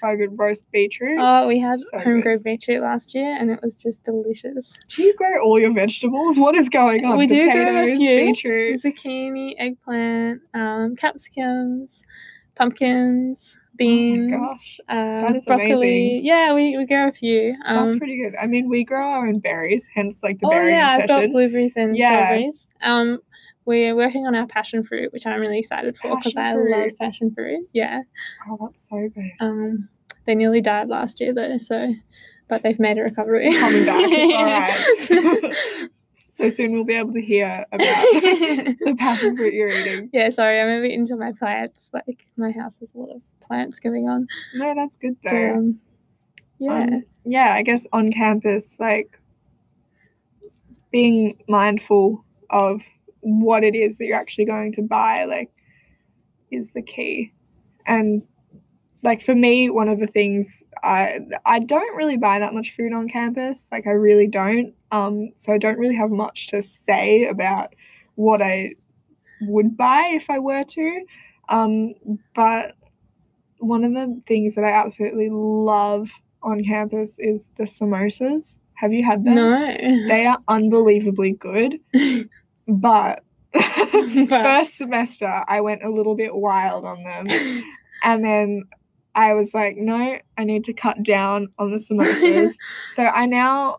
so 0.00 0.16
good 0.16 0.38
roast 0.38 0.64
beetroot. 0.70 1.18
oh, 1.20 1.46
we 1.48 1.58
had 1.58 1.78
So 1.80 1.98
home 1.98 2.14
good. 2.16 2.22
grown 2.22 2.38
beetroot 2.38 2.80
last 2.82 3.14
year, 3.14 3.36
and 3.38 3.50
it 3.50 3.60
was 3.62 3.76
just 3.76 4.02
delicious. 4.04 4.72
Do 4.88 5.02
you 5.02 5.14
grow 5.14 5.42
all 5.42 5.58
your 5.58 5.72
vegetables? 5.72 6.38
What 6.38 6.56
is 6.56 6.68
going 6.68 7.04
on? 7.04 7.18
We 7.18 7.26
do 7.26 7.42
grow 7.42 7.88
a 7.88 7.94
few. 7.96 8.16
beetroot. 8.26 8.82
Zucchini, 8.82 9.54
eggplant, 9.58 10.42
um, 10.54 10.94
capsicums, 10.96 12.02
pumpkins, 12.54 13.56
beans. 13.76 14.32
Oh 14.34 14.52
uh, 14.88 15.26
that 15.28 15.36
is 15.36 15.44
broccoli. 15.44 15.72
amazing. 15.72 16.24
Yeah, 16.24 16.54
we, 16.54 16.76
we 16.76 16.86
grow 16.86 17.08
a 17.08 17.12
few. 17.12 17.54
Um, 17.64 17.86
that's 17.88 17.98
pretty 17.98 18.22
good. 18.22 18.34
I 18.40 18.46
mean, 18.46 18.68
we 18.68 18.84
grow 18.84 19.06
our 19.06 19.26
own 19.26 19.38
berries, 19.40 19.86
hence 19.94 20.20
like 20.22 20.38
the 20.40 20.46
oh 20.46 20.50
berry 20.50 20.72
yeah, 20.72 20.98
I've 21.00 21.08
got 21.08 21.28
blueberries 21.30 21.72
and 21.76 21.96
Yeah. 21.96 22.26
strawberries. 22.26 22.66
Um, 22.82 23.18
we're 23.66 23.96
working 23.96 24.26
on 24.26 24.34
our 24.34 24.46
passion 24.46 24.84
fruit, 24.84 25.12
which 25.12 25.26
I'm 25.26 25.40
really 25.40 25.58
excited 25.58 25.96
for 25.96 26.16
because 26.16 26.36
I 26.36 26.52
love 26.54 26.90
passion 27.00 27.32
fruit. 27.34 27.66
Yeah. 27.72 28.02
oh, 28.48 28.58
that's 28.60 28.86
so 28.90 29.08
good. 29.14 29.30
Um, 29.40 29.88
they 30.26 30.34
nearly 30.34 30.60
died 30.60 30.88
last 30.88 31.20
year 31.20 31.32
though, 31.32 31.58
so 31.58 31.94
but 32.48 32.62
they've 32.62 32.78
made 32.78 32.98
a 32.98 33.02
recovery. 33.02 33.52
Coming 33.54 33.86
back. 33.86 33.96
All 34.10 34.44
right. 34.44 35.54
so 36.34 36.50
soon 36.50 36.72
we'll 36.72 36.84
be 36.84 36.94
able 36.94 37.12
to 37.14 37.20
hear 37.22 37.64
about 37.72 37.80
the 38.12 38.94
passion 38.98 39.36
fruit 39.36 39.54
you're 39.54 39.70
eating. 39.70 40.10
yeah, 40.12 40.28
sorry, 40.30 40.60
I'm 40.60 40.68
a 40.68 40.80
bit 40.82 40.90
into 40.92 41.16
my 41.16 41.32
plants. 41.32 41.88
Like 41.92 42.26
my 42.36 42.50
house 42.50 42.76
has 42.80 42.90
a 42.94 42.98
lot 42.98 43.14
of 43.14 43.22
plants 43.40 43.78
going 43.78 44.08
on. 44.08 44.26
No, 44.54 44.74
that's 44.74 44.96
good 44.96 45.16
But, 45.22 45.30
though. 45.30 45.54
um, 45.54 45.80
yeah. 46.58 46.72
Um, 46.82 47.04
yeah, 47.24 47.54
I 47.54 47.62
guess 47.62 47.86
on 47.92 48.12
campus, 48.12 48.78
like 48.78 49.18
being 50.92 51.36
mindful 51.48 52.24
of 52.50 52.80
what 53.20 53.64
it 53.64 53.74
is 53.74 53.98
that 53.98 54.04
you're 54.06 54.16
actually 54.18 54.44
going 54.44 54.72
to 54.72 54.82
buy, 54.82 55.24
like, 55.24 55.50
is 56.50 56.70
the 56.72 56.82
key. 56.82 57.32
And 57.86 58.22
like 59.04 59.22
for 59.22 59.34
me, 59.34 59.70
one 59.70 59.88
of 59.88 60.00
the 60.00 60.06
things 60.06 60.62
I 60.82 61.20
I 61.44 61.60
don't 61.60 61.96
really 61.96 62.16
buy 62.16 62.38
that 62.38 62.54
much 62.54 62.74
food 62.76 62.92
on 62.92 63.08
campus. 63.08 63.68
Like 63.70 63.86
I 63.86 63.90
really 63.90 64.26
don't. 64.26 64.74
Um, 64.90 65.30
so 65.36 65.52
I 65.52 65.58
don't 65.58 65.78
really 65.78 65.94
have 65.96 66.10
much 66.10 66.48
to 66.48 66.62
say 66.62 67.26
about 67.26 67.74
what 68.16 68.42
I 68.42 68.72
would 69.42 69.76
buy 69.76 70.10
if 70.14 70.30
I 70.30 70.38
were 70.38 70.64
to. 70.64 71.04
Um, 71.48 71.94
but 72.34 72.74
one 73.58 73.84
of 73.84 73.92
the 73.92 74.20
things 74.26 74.54
that 74.54 74.64
I 74.64 74.70
absolutely 74.70 75.28
love 75.30 76.08
on 76.42 76.64
campus 76.64 77.16
is 77.18 77.42
the 77.56 77.64
samosas. 77.64 78.56
Have 78.74 78.92
you 78.92 79.04
had 79.04 79.24
them? 79.24 79.34
no. 79.36 79.76
They 80.08 80.26
are 80.26 80.38
unbelievably 80.48 81.32
good. 81.32 81.78
But 82.66 83.22
But- 83.52 84.28
first 84.28 84.78
semester, 84.78 85.42
I 85.46 85.60
went 85.60 85.84
a 85.84 85.90
little 85.90 86.14
bit 86.14 86.34
wild 86.34 86.84
on 86.84 87.02
them. 87.02 87.26
And 88.02 88.22
then 88.22 88.64
I 89.14 89.34
was 89.34 89.54
like, 89.54 89.76
no, 89.76 90.18
I 90.36 90.44
need 90.44 90.64
to 90.64 90.72
cut 90.72 91.02
down 91.02 91.48
on 91.58 91.70
the 91.70 91.78
samosas. 91.78 92.52
so 92.94 93.04
I 93.04 93.26
now 93.26 93.78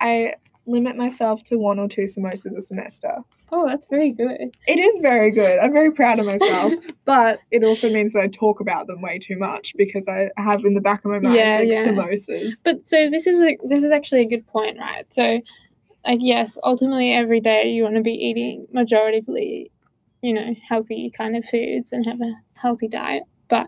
I 0.00 0.34
limit 0.66 0.96
myself 0.96 1.42
to 1.44 1.56
one 1.58 1.78
or 1.78 1.88
two 1.88 2.02
samosas 2.02 2.56
a 2.56 2.62
semester. 2.62 3.18
oh, 3.52 3.66
that's 3.66 3.88
very 3.88 4.12
good. 4.12 4.38
It 4.68 4.78
is 4.78 5.00
very 5.00 5.32
good. 5.32 5.58
I'm 5.58 5.72
very 5.72 5.90
proud 5.90 6.18
of 6.20 6.26
myself, 6.26 6.72
but 7.04 7.40
it 7.50 7.64
also 7.64 7.90
means 7.90 8.12
that 8.12 8.22
I 8.22 8.28
talk 8.28 8.60
about 8.60 8.86
them 8.86 9.02
way 9.02 9.18
too 9.18 9.36
much 9.36 9.74
because 9.76 10.06
I 10.06 10.30
have 10.36 10.64
in 10.64 10.74
the 10.74 10.80
back 10.80 11.04
of 11.04 11.10
my 11.10 11.18
mind 11.18 11.34
Yeah, 11.34 11.56
like 11.58 11.68
yeah. 11.68 11.86
samosas. 11.86 12.52
But 12.62 12.88
so 12.88 13.10
this 13.10 13.26
is 13.26 13.38
a, 13.40 13.56
this 13.68 13.82
is 13.82 13.90
actually 13.90 14.20
a 14.20 14.28
good 14.28 14.46
point, 14.46 14.78
right? 14.78 15.04
So, 15.12 15.40
like, 16.06 16.20
yes, 16.22 16.56
ultimately 16.62 17.12
every 17.12 17.40
day 17.40 17.68
you 17.68 17.82
want 17.82 17.96
to 17.96 18.02
be 18.02 18.12
eating 18.12 18.66
majoritively, 18.74 19.70
you 20.22 20.32
know, 20.32 20.54
healthy 20.66 21.10
kind 21.10 21.36
of 21.36 21.44
foods 21.44 21.90
and 21.92 22.06
have 22.06 22.20
a 22.20 22.32
healthy 22.54 22.86
diet. 22.88 23.24
But 23.48 23.66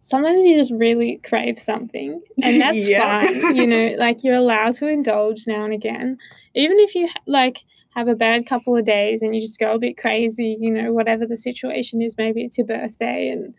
sometimes 0.00 0.44
you 0.44 0.56
just 0.56 0.72
really 0.72 1.20
crave 1.24 1.58
something, 1.58 2.20
and 2.42 2.60
that's 2.60 2.86
Yeah. 2.86 3.22
fine. 3.22 3.54
You 3.54 3.66
know, 3.66 3.94
like 3.98 4.24
you're 4.24 4.34
allowed 4.36 4.76
to 4.76 4.86
indulge 4.86 5.46
now 5.46 5.64
and 5.64 5.72
again, 5.72 6.18
even 6.54 6.78
if 6.80 6.94
you 6.94 7.08
like 7.26 7.58
have 7.94 8.08
a 8.08 8.14
bad 8.14 8.46
couple 8.46 8.76
of 8.76 8.84
days 8.84 9.22
and 9.22 9.34
you 9.34 9.40
just 9.40 9.58
go 9.58 9.72
a 9.74 9.78
bit 9.78 9.96
crazy. 9.96 10.56
You 10.60 10.70
know, 10.70 10.92
whatever 10.92 11.26
the 11.26 11.36
situation 11.36 12.00
is, 12.02 12.16
maybe 12.18 12.44
it's 12.44 12.58
your 12.58 12.66
birthday 12.66 13.28
and 13.30 13.54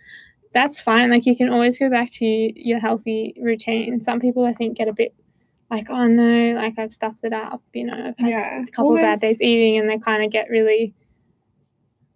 that's 0.53 0.79
fine. 0.81 1.11
Like 1.11 1.25
you 1.25 1.35
can 1.35 1.49
always 1.51 1.77
go 1.77 1.89
back 1.89 2.11
to 2.13 2.25
your 2.25 2.79
healthy 2.79 3.33
routine. 3.41 4.01
Some 4.01 4.19
people 4.19 4.45
I 4.45 4.53
think 4.53 4.77
get 4.77 4.87
a 4.87 4.93
bit 4.93 5.13
like, 5.69 5.87
oh 5.89 6.07
no, 6.07 6.53
like 6.55 6.79
I've 6.79 6.91
stuffed 6.93 7.23
it 7.23 7.33
up. 7.33 7.61
You 7.73 7.85
know, 7.85 7.93
I've 7.93 8.17
had 8.17 8.29
Yeah. 8.29 8.63
a 8.63 8.71
couple 8.71 8.87
Well, 8.93 8.95
of 8.95 9.01
bad 9.01 9.19
days 9.21 9.41
eating, 9.41 9.77
and 9.77 9.89
they 9.89 9.97
kind 9.99 10.23
of 10.23 10.31
get 10.31 10.49
really, 10.49 10.93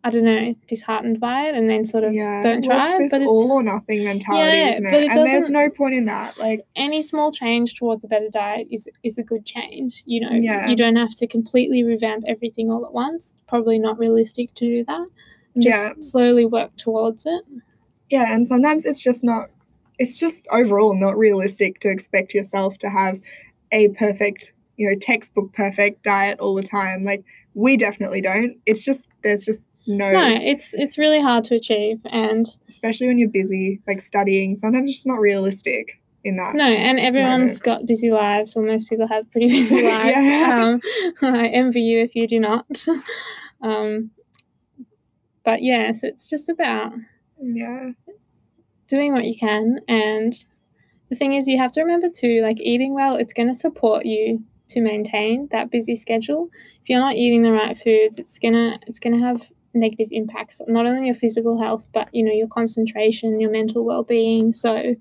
I 0.05 0.09
don't 0.09 0.25
know, 0.25 0.53
disheartened 0.67 1.19
by 1.21 1.47
it, 1.47 1.55
and 1.55 1.69
then 1.69 1.85
sort 1.85 2.03
of 2.03 2.13
Yeah. 2.13 2.41
don't 2.41 2.61
try 2.63 2.95
it. 2.95 2.99
This 2.99 3.11
But 3.11 3.21
it's 3.21 3.29
all 3.29 3.51
or 3.53 3.63
nothing 3.63 4.03
mentality, 4.03 4.57
Yeah, 4.57 4.69
isn't 4.71 4.85
it? 4.85 4.93
it 5.05 5.11
and 5.11 5.25
there's 5.25 5.49
no 5.49 5.69
point 5.69 5.95
in 5.95 6.05
that. 6.05 6.37
Like, 6.37 6.65
any 6.75 7.01
small 7.01 7.31
change 7.31 7.75
towards 7.75 8.03
a 8.03 8.07
better 8.09 8.27
diet 8.29 8.67
is 8.69 8.89
is 9.03 9.17
a 9.17 9.23
good 9.23 9.45
change. 9.45 10.03
You 10.05 10.19
know, 10.21 10.31
Yeah. 10.33 10.67
you 10.67 10.75
don't 10.75 10.97
have 10.97 11.15
to 11.17 11.27
completely 11.27 11.83
revamp 11.83 12.25
everything 12.27 12.69
all 12.69 12.85
at 12.85 12.93
once. 12.93 13.33
Probably 13.47 13.79
not 13.79 13.97
realistic 13.97 14.53
to 14.55 14.65
do 14.65 14.83
that. 14.85 15.07
Just 15.57 15.65
yeah, 15.85 15.93
slowly 15.99 16.45
work 16.45 16.75
towards 16.77 17.25
it. 17.25 17.43
yeah, 18.09 18.33
and 18.33 18.47
sometimes 18.47 18.85
it's 18.85 18.99
just 18.99 19.23
not. 19.23 19.49
It's 19.99 20.17
just 20.17 20.45
overall 20.51 20.95
not 20.95 21.17
realistic 21.17 21.79
to 21.81 21.89
expect 21.89 22.33
yourself 22.33 22.77
to 22.79 22.89
have 22.89 23.19
a 23.71 23.87
perfect, 23.89 24.51
you 24.77 24.89
know, 24.89 24.95
textbook 24.99 25.53
perfect 25.53 26.03
diet 26.03 26.39
all 26.39 26.55
the 26.55 26.63
time. 26.63 27.03
Like 27.05 27.23
we 27.53 27.77
definitely 27.77 28.19
don't. 28.19 28.57
It's 28.65 28.83
just 28.83 29.07
there's 29.23 29.45
just 29.45 29.65
no, 29.85 30.11
No, 30.11 30.37
it's 30.41 30.73
it's 30.73 30.97
really 30.97 31.21
hard 31.21 31.43
to 31.45 31.55
achieve, 31.55 31.99
and 32.05 32.45
especially 32.69 33.07
when 33.07 33.17
you're 33.17 33.29
busy, 33.29 33.81
like 33.87 34.01
studying. 34.01 34.55
Sometimes 34.55 34.89
it's 34.89 34.99
just 34.99 35.07
not 35.07 35.19
realistic 35.19 36.01
in 36.23 36.37
that. 36.37 36.55
No, 36.55 36.65
and 36.65 36.99
everyone's 36.99 37.41
moment. 37.51 37.63
got 37.63 37.85
busy 37.85 38.09
lives, 38.09 38.55
or 38.55 38.63
most 38.63 38.89
people 38.89 39.07
have 39.07 39.29
pretty 39.31 39.47
busy 39.49 39.83
lives. 39.83 40.17
Yeah. 40.17 40.77
um, 41.21 41.33
I 41.35 41.47
envy 41.47 41.81
you 41.81 41.99
if 42.01 42.15
you 42.15 42.27
do 42.27 42.39
not. 42.39 42.65
um, 43.61 44.11
but 45.43 45.61
yes, 45.61 46.03
it's 46.03 46.29
just 46.29 46.47
about 46.49 46.93
Yeah, 47.41 47.91
doing 48.87 49.13
what 49.13 49.25
you 49.25 49.37
can. 49.37 49.79
And 49.87 50.33
the 51.09 51.15
thing 51.15 51.33
is, 51.33 51.47
you 51.47 51.57
have 51.57 51.71
to 51.73 51.81
remember 51.81 52.07
too, 52.09 52.41
like 52.41 52.59
eating 52.61 52.93
well, 52.93 53.15
it's 53.15 53.33
going 53.33 53.49
to 53.49 53.53
support 53.53 54.05
you 54.05 54.43
to 54.69 54.81
maintain 54.81 55.49
that 55.51 55.69
busy 55.69 55.95
schedule. 55.95 56.49
If 56.81 56.89
you're 56.89 56.99
not 56.99 57.15
eating 57.15 57.43
the 57.43 57.51
right 57.51 57.77
foods, 57.77 58.17
it's 58.17 58.39
gonna 58.39 58.79
it's 58.87 58.99
gonna 58.99 59.19
have 59.19 59.41
negative 59.73 60.09
impacts 60.11 60.61
not 60.67 60.85
only 60.85 60.99
on 60.99 61.05
your 61.05 61.15
physical 61.15 61.59
health, 61.59 61.85
but 61.93 62.07
you 62.13 62.23
know 62.23 62.31
your 62.31 62.47
concentration, 62.47 63.39
your 63.39 63.51
mental 63.51 63.83
well 63.85 64.03
being. 64.03 64.53
So 64.53 64.95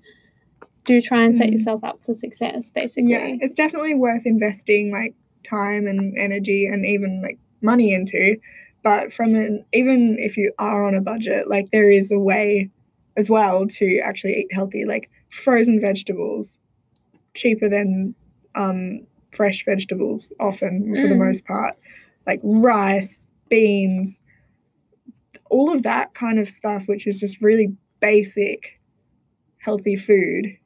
do 0.85 1.01
try 1.01 1.23
and 1.23 1.35
set 1.37 1.47
Mm. 1.47 1.53
yourself 1.53 1.83
up 1.83 1.99
for 2.01 2.13
success, 2.13 2.69
basically. 2.71 3.11
yeah. 3.11 3.35
It's 3.39 3.55
definitely 3.55 3.95
worth 3.95 4.25
investing 4.25 4.91
like 4.91 5.15
time 5.43 5.87
and 5.87 6.17
energy 6.17 6.65
and 6.65 6.85
even 6.85 7.21
like 7.21 7.37
money 7.61 7.93
into. 7.93 8.37
But 8.83 9.13
from 9.13 9.35
an 9.35 9.63
even 9.71 10.17
if 10.19 10.35
you 10.35 10.51
are 10.59 10.83
on 10.85 10.93
a 10.95 11.01
budget, 11.01 11.47
like 11.47 11.71
there 11.71 11.89
is 11.89 12.11
a 12.11 12.19
way 12.19 12.69
as 13.15 13.29
well 13.29 13.67
to 13.67 13.99
actually 13.99 14.39
eat 14.39 14.53
healthy, 14.53 14.83
like 14.85 15.09
frozen 15.29 15.79
vegetables, 15.79 16.57
cheaper 17.33 17.69
than 17.69 18.13
um, 18.55 19.05
fresh 19.31 19.63
vegetables 19.65 20.29
often 20.39 20.95
for 21.01 21.07
the 21.07 21.15
Mm. 21.15 21.25
most 21.27 21.45
part, 21.45 21.75
like 22.27 22.39
rice, 22.43 23.27
beans, 23.49 24.19
all 25.53 25.71
of 25.73 25.83
that 25.83 26.13
kind 26.15 26.39
of 26.39 26.49
stuff, 26.49 26.83
which 26.87 27.05
is 27.05 27.19
just 27.19 27.39
really 27.41 27.75
basic 27.99 28.79
healthy 29.59 29.95
food, 29.95 30.57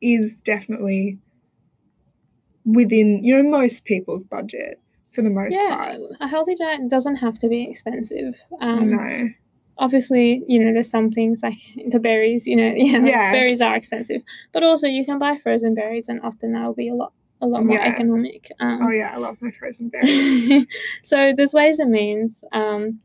is 0.00 0.40
definitely 0.40 1.18
within 2.64 3.22
you 3.22 3.36
know 3.36 3.48
most 3.48 3.84
people's 3.84 4.24
budget 4.24 4.80
for 5.14 5.20
the 5.22 5.30
most 5.30 5.52
yeah, 5.52 5.76
part. 5.76 5.98
a 6.20 6.26
healthy 6.28 6.54
diet 6.54 6.88
doesn't 6.88 7.16
have 7.16 7.34
to 7.40 7.48
be 7.48 7.68
expensive. 7.70 8.34
Um, 8.60 8.90
no. 8.90 9.28
obviously, 9.76 10.42
you 10.46 10.58
know, 10.64 10.72
there's 10.72 10.88
some 10.90 11.10
things 11.10 11.40
like 11.42 11.58
the 11.90 12.00
berries, 12.00 12.46
you 12.46 12.56
know, 12.56 12.72
yeah, 12.74 13.04
Yeah. 13.04 13.32
berries 13.32 13.60
are 13.60 13.76
expensive, 13.76 14.22
but 14.54 14.62
also 14.62 14.86
you 14.86 15.04
can 15.04 15.18
buy 15.18 15.38
frozen 15.42 15.74
berries, 15.74 16.08
and 16.08 16.20
often 16.22 16.52
that'll 16.52 16.72
be 16.74 16.88
a 16.88 16.94
lot, 16.94 17.12
a 17.42 17.46
lot 17.46 17.64
more 17.64 17.76
Yeah. 17.76 17.88
economic. 17.88 18.50
Um, 18.60 18.80
Oh 18.82 18.90
yeah, 18.90 19.10
I 19.12 19.18
love 19.18 19.36
my 19.42 19.50
frozen 19.50 19.90
berries. 19.90 20.66
so 21.02 21.34
there's 21.36 21.52
ways 21.52 21.78
and 21.78 21.90
means. 21.90 22.42
Um, 22.52 23.00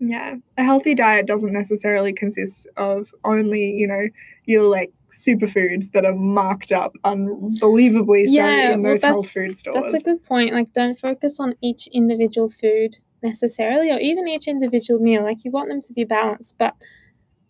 yeah. 0.00 0.36
A 0.56 0.64
healthy 0.64 0.94
diet 0.94 1.26
doesn't 1.26 1.52
necessarily 1.52 2.12
consist 2.12 2.66
of 2.76 3.08
only, 3.24 3.70
you 3.70 3.86
know, 3.86 4.08
your 4.46 4.64
like 4.64 4.92
superfoods 5.10 5.90
that 5.92 6.04
are 6.04 6.14
marked 6.14 6.70
up 6.72 6.92
unbelievably 7.04 8.26
so 8.26 8.32
Yeah, 8.32 8.72
in 8.72 8.82
well, 8.82 8.92
those 8.92 9.02
health 9.02 9.30
food 9.30 9.58
stores. 9.58 9.92
that's 9.92 10.04
a 10.04 10.10
good 10.10 10.22
point. 10.24 10.52
Like, 10.52 10.72
don't 10.72 10.98
focus 10.98 11.40
on 11.40 11.54
each 11.62 11.88
individual 11.88 12.48
food 12.48 12.96
necessarily, 13.22 13.90
or 13.90 13.98
even 13.98 14.28
each 14.28 14.46
individual 14.46 15.00
meal. 15.00 15.22
Like, 15.22 15.44
you 15.44 15.50
want 15.50 15.68
them 15.68 15.82
to 15.82 15.92
be 15.92 16.04
balanced, 16.04 16.56
but 16.58 16.74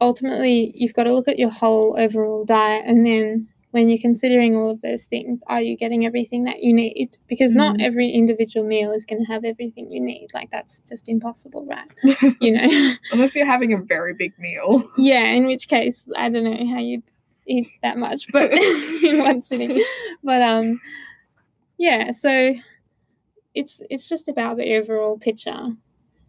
ultimately, 0.01 0.73
you've 0.75 0.95
got 0.95 1.05
to 1.05 1.15
look 1.15 1.29
at 1.29 1.39
your 1.39 1.51
whole 1.51 1.97
overall 1.99 2.45
diet, 2.45 2.85
and 2.87 3.05
then 3.05 3.49
when 3.73 3.89
you're 3.89 3.99
considering 3.99 4.57
all 4.57 4.71
of 4.71 4.81
those 4.81 5.05
things, 5.07 5.43
are 5.47 5.61
you 5.61 5.77
getting 5.77 6.07
everything 6.07 6.45
that 6.45 6.63
you 6.63 6.73
need? 6.73 7.17
Because 7.29 7.55
not 7.55 7.77
Mhm. 7.77 7.83
every 7.83 8.11
individual 8.11 8.67
meal 8.67 8.93
is 8.93 9.05
going 9.05 9.23
to 9.25 9.31
have 9.31 9.45
everything 9.45 9.93
you 9.93 10.01
need. 10.01 10.29
Like, 10.33 10.51
that's 10.51 10.79
just 10.89 11.09
impossible, 11.09 11.67
right? 11.67 11.91
You 12.41 12.53
know. 12.53 12.93
Unless 13.13 13.35
you're 13.35 13.45
having 13.47 13.73
a 13.75 13.79
very 13.79 14.15
big 14.15 14.33
meal. 14.39 14.89
Yeah, 14.97 15.25
in 15.33 15.47
which 15.47 15.69
case 15.69 16.05
I 16.17 16.29
don't 16.31 16.45
know 16.45 16.67
how 16.75 16.81
you'd 16.81 17.03
eat 17.47 17.69
that 17.83 17.99
much, 17.99 18.27
but 18.33 18.51
in 19.03 19.19
one 19.19 19.43
sitting. 19.43 19.83
But 20.25 20.41
um 20.43 20.81
yeah, 21.79 22.11
so 22.13 22.55
it's 23.55 23.81
it's 23.91 24.09
just 24.09 24.29
about 24.29 24.57
the 24.57 24.77
overall 24.77 25.19
picture, 25.19 25.77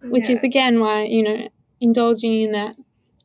which 0.03 0.29
is 0.29 0.43
again 0.43 0.79
why, 0.79 1.03
you 1.03 1.23
know, 1.23 1.49
indulging 1.81 2.41
in 2.41 2.51
that 2.51 2.75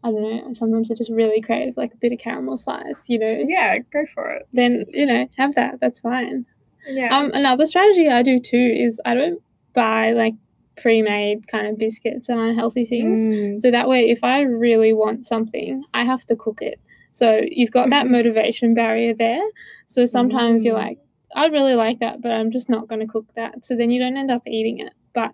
I 0.04 0.10
don't 0.12 0.22
know, 0.22 0.52
sometimes 0.52 0.90
I 0.90 0.94
just 0.94 1.10
really 1.10 1.40
crave 1.40 1.74
like 1.76 1.94
a 1.94 1.96
bit 1.96 2.12
of 2.12 2.18
caramel 2.18 2.56
slice, 2.56 3.04
you 3.08 3.18
know. 3.18 3.42
Yeah, 3.46 3.78
go 3.92 4.04
for 4.14 4.28
it. 4.30 4.46
Then, 4.52 4.84
you 4.92 5.06
know, 5.06 5.26
have 5.38 5.54
that. 5.56 5.80
That's 5.80 6.00
fine. 6.00 6.46
Yeah. 6.86 7.16
Um 7.16 7.30
another 7.32 7.64
strategy 7.66 8.08
I 8.08 8.22
do 8.22 8.38
too 8.38 8.56
is 8.76 9.00
I 9.04 9.14
don't 9.14 9.40
buy 9.72 10.12
like 10.12 10.34
pre-made 10.76 11.48
kind 11.48 11.66
of 11.66 11.78
biscuits 11.78 12.28
and 12.28 12.38
unhealthy 12.38 12.84
things. 12.84 13.18
Mm, 13.18 13.58
So 13.58 13.70
that 13.70 13.88
way, 13.88 14.10
if 14.10 14.22
I 14.22 14.42
really 14.42 14.92
want 14.92 15.26
something, 15.26 15.82
I 15.94 16.04
have 16.04 16.24
to 16.26 16.36
cook 16.36 16.60
it. 16.60 16.78
So 17.12 17.40
you've 17.48 17.70
got 17.70 17.90
that 17.90 18.06
motivation 18.16 18.74
barrier 18.74 19.14
there. 19.14 19.42
So 19.86 20.04
sometimes 20.04 20.64
you're 20.64 20.74
Mm. 20.76 20.82
like, 20.86 20.98
I 21.34 21.46
really 21.46 21.74
like 21.74 22.00
that, 22.00 22.20
but 22.20 22.30
I'm 22.32 22.50
just 22.50 22.68
not 22.68 22.88
going 22.88 23.00
to 23.00 23.06
cook 23.06 23.26
that. 23.36 23.64
So 23.64 23.74
then 23.76 23.90
you 23.90 24.00
don't 24.00 24.16
end 24.16 24.30
up 24.30 24.42
eating 24.46 24.80
it. 24.80 24.92
But 25.14 25.32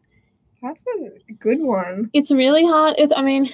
That's 0.63 0.85
a 1.29 1.33
good 1.33 1.61
one. 1.61 2.11
it's 2.13 2.31
really 2.31 2.65
hard. 2.67 2.95
It's, 2.99 3.13
I 3.17 3.23
mean, 3.23 3.49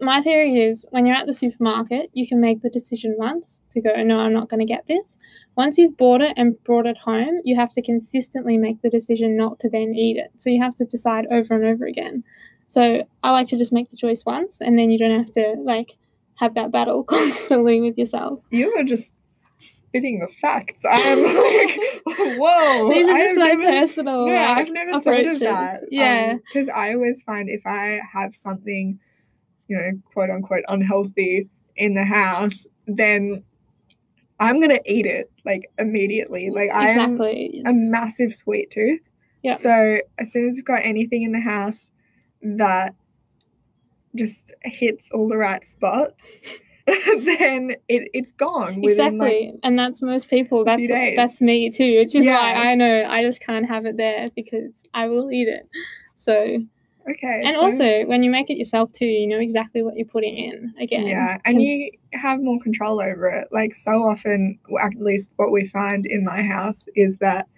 my 0.00 0.20
theory 0.22 0.58
is 0.62 0.84
when 0.90 1.06
you're 1.06 1.16
at 1.16 1.26
the 1.26 1.32
supermarket, 1.32 2.10
you 2.12 2.26
can 2.28 2.40
make 2.40 2.62
the 2.62 2.70
decision 2.70 3.14
once 3.18 3.58
to 3.72 3.80
go, 3.80 3.90
no, 4.02 4.18
I'm 4.18 4.32
not 4.32 4.48
going 4.50 4.60
to 4.60 4.66
get 4.66 4.86
this. 4.86 5.16
Once 5.56 5.78
you've 5.78 5.96
bought 5.96 6.20
it 6.20 6.34
and 6.36 6.62
brought 6.64 6.86
it 6.86 6.98
home, 6.98 7.40
you 7.44 7.56
have 7.56 7.72
to 7.72 7.82
consistently 7.82 8.58
make 8.58 8.82
the 8.82 8.90
decision 8.90 9.36
not 9.36 9.58
to 9.60 9.70
then 9.70 9.94
eat 9.94 10.16
it. 10.18 10.30
So 10.36 10.50
you 10.50 10.62
have 10.62 10.74
to 10.76 10.84
decide 10.84 11.26
over 11.30 11.54
and 11.54 11.64
over 11.64 11.86
again. 11.86 12.22
So 12.68 13.06
I 13.22 13.30
like 13.30 13.48
to 13.48 13.56
just 13.56 13.72
make 13.72 13.90
the 13.90 13.96
choice 13.96 14.24
once 14.26 14.58
and 14.60 14.78
then 14.78 14.90
you 14.90 14.98
don't 14.98 15.16
have 15.18 15.30
to 15.32 15.54
like 15.64 15.96
have 16.34 16.54
that 16.54 16.72
battle 16.72 17.02
constantly 17.16 17.80
with 17.80 17.96
yourself. 17.96 18.40
You 18.50 18.74
are 18.76 18.82
just 18.84 19.14
spitting 19.58 20.18
the 20.18 20.28
facts. 20.42 20.84
I 20.84 20.98
am 21.00 21.22
like, 21.22 22.08
whoa. 22.38 22.90
These 22.92 23.08
are 23.08 23.18
just 23.18 23.38
my 23.38 23.52
never- 23.52 23.62
personal 23.62 24.28
Yeah, 24.28 24.48
like, 24.50 24.58
I've 24.66 24.72
never 24.74 24.90
approaches. 24.98 25.38
thought 25.38 25.40
of 25.40 25.48
that. 25.48 25.82
Um, 25.84 25.88
yeah. 25.90 26.34
Because 26.34 26.68
I 26.68 26.92
always 26.92 27.22
find 27.22 27.48
if 27.48 27.62
I 27.64 28.00
have 28.12 28.36
something, 28.36 28.98
you 29.68 29.76
know, 29.76 29.90
quote 30.12 30.30
unquote 30.30 30.64
unhealthy 30.68 31.48
in 31.76 31.94
the 31.94 32.04
house, 32.04 32.66
then 32.86 33.44
I'm 34.38 34.60
gonna 34.60 34.80
eat 34.84 35.06
it 35.06 35.30
like 35.44 35.70
immediately. 35.78 36.50
Like 36.50 36.70
I'm 36.72 36.88
exactly. 36.88 37.62
a 37.64 37.72
massive 37.72 38.34
sweet 38.34 38.70
tooth. 38.70 39.00
Yeah. 39.42 39.56
So 39.56 40.00
as 40.18 40.32
soon 40.32 40.48
as 40.48 40.56
we've 40.56 40.64
got 40.64 40.84
anything 40.84 41.22
in 41.22 41.32
the 41.32 41.40
house 41.40 41.90
that 42.42 42.94
just 44.14 44.52
hits 44.62 45.10
all 45.12 45.28
the 45.28 45.36
right 45.36 45.66
spots, 45.66 46.24
then 46.86 47.76
it, 47.88 48.10
it's 48.12 48.32
gone 48.32 48.80
within 48.80 49.18
like 49.18 49.32
Exactly, 49.32 49.60
and 49.62 49.78
that's 49.78 50.02
most 50.02 50.28
people. 50.28 50.64
That's 50.64 50.88
that's 50.88 51.40
me 51.40 51.70
too. 51.70 51.98
Which 51.98 52.14
is 52.14 52.24
Yeah. 52.24 52.38
why 52.38 52.70
I 52.70 52.74
know 52.74 53.04
I 53.06 53.22
just 53.22 53.42
can't 53.42 53.66
have 53.66 53.86
it 53.86 53.96
there 53.96 54.30
because 54.36 54.82
I 54.94 55.08
will 55.08 55.30
eat 55.30 55.48
it. 55.48 55.68
So, 56.16 56.62
okay. 57.08 57.42
and 57.44 57.54
so- 57.54 57.60
also 57.60 58.06
when 58.06 58.22
you 58.22 58.30
make 58.30 58.50
it 58.50 58.58
yourself 58.58 58.92
too, 58.92 59.06
you 59.06 59.26
know 59.26 59.38
exactly 59.38 59.82
what 59.82 59.96
you're 59.96 60.06
putting 60.06 60.36
in. 60.36 60.74
Again, 60.80 61.06
Yeah, 61.06 61.38
and 61.44 61.62
you 61.62 61.90
have 62.12 62.42
more 62.42 62.60
control 62.60 63.00
over 63.00 63.28
it. 63.28 63.48
Like 63.50 63.74
so 63.74 64.02
often, 64.02 64.58
at 64.80 64.92
least 64.98 65.30
what 65.36 65.52
we 65.52 65.68
find 65.68 66.06
in 66.06 66.24
my 66.24 66.42
house 66.42 66.86
is 66.94 67.16
that 67.18 67.48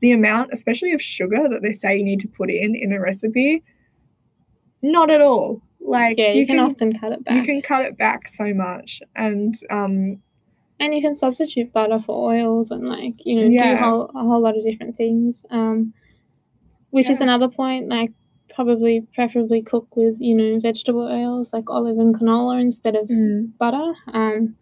the 0.00 0.12
amount, 0.12 0.52
especially 0.52 0.92
of 0.92 1.02
sugar 1.02 1.48
that 1.48 1.62
they 1.62 1.72
say 1.72 1.96
you 1.96 2.04
need 2.04 2.20
to 2.20 2.28
put 2.28 2.50
in 2.50 2.74
in 2.74 2.92
a 2.92 3.00
recipe, 3.00 3.62
not 4.82 5.10
at 5.10 5.20
all. 5.20 5.62
Like 5.80 6.18
yeah, 6.18 6.32
you, 6.32 6.46
can, 6.46 6.58
often 6.58 6.98
cut 6.98 7.12
it 7.12 7.24
back, 7.24 7.34
you 7.34 7.44
can 7.44 7.62
cut 7.62 7.84
it 7.84 7.96
back 7.96 8.28
so 8.28 8.52
much, 8.52 9.00
and 9.14 9.54
um, 9.70 10.20
and 10.80 10.94
you 10.94 11.00
can 11.00 11.14
substitute 11.14 11.72
butter 11.72 12.00
for 12.00 12.32
oils 12.32 12.70
and 12.70 12.88
like 12.88 13.14
you 13.24 13.40
know 13.40 13.48
do 13.48 13.72
a 13.72 13.76
whole 13.76 14.10
a 14.14 14.24
whole 14.24 14.40
lot 14.40 14.56
of 14.56 14.64
different 14.64 14.96
things. 14.96 15.44
Um, 15.50 15.94
which 16.90 17.10
is 17.10 17.20
another 17.20 17.48
point. 17.48 17.88
Like 17.88 18.10
probably 18.56 19.06
preferably 19.14 19.60
cook 19.62 19.94
with 19.94 20.16
you 20.18 20.34
know 20.34 20.58
vegetable 20.58 21.06
oils 21.06 21.52
like 21.52 21.68
olive 21.68 21.98
and 21.98 22.18
canola 22.18 22.58
instead 22.58 22.96
of 22.96 23.08
butter. 23.58 23.92
Um, 24.12 24.56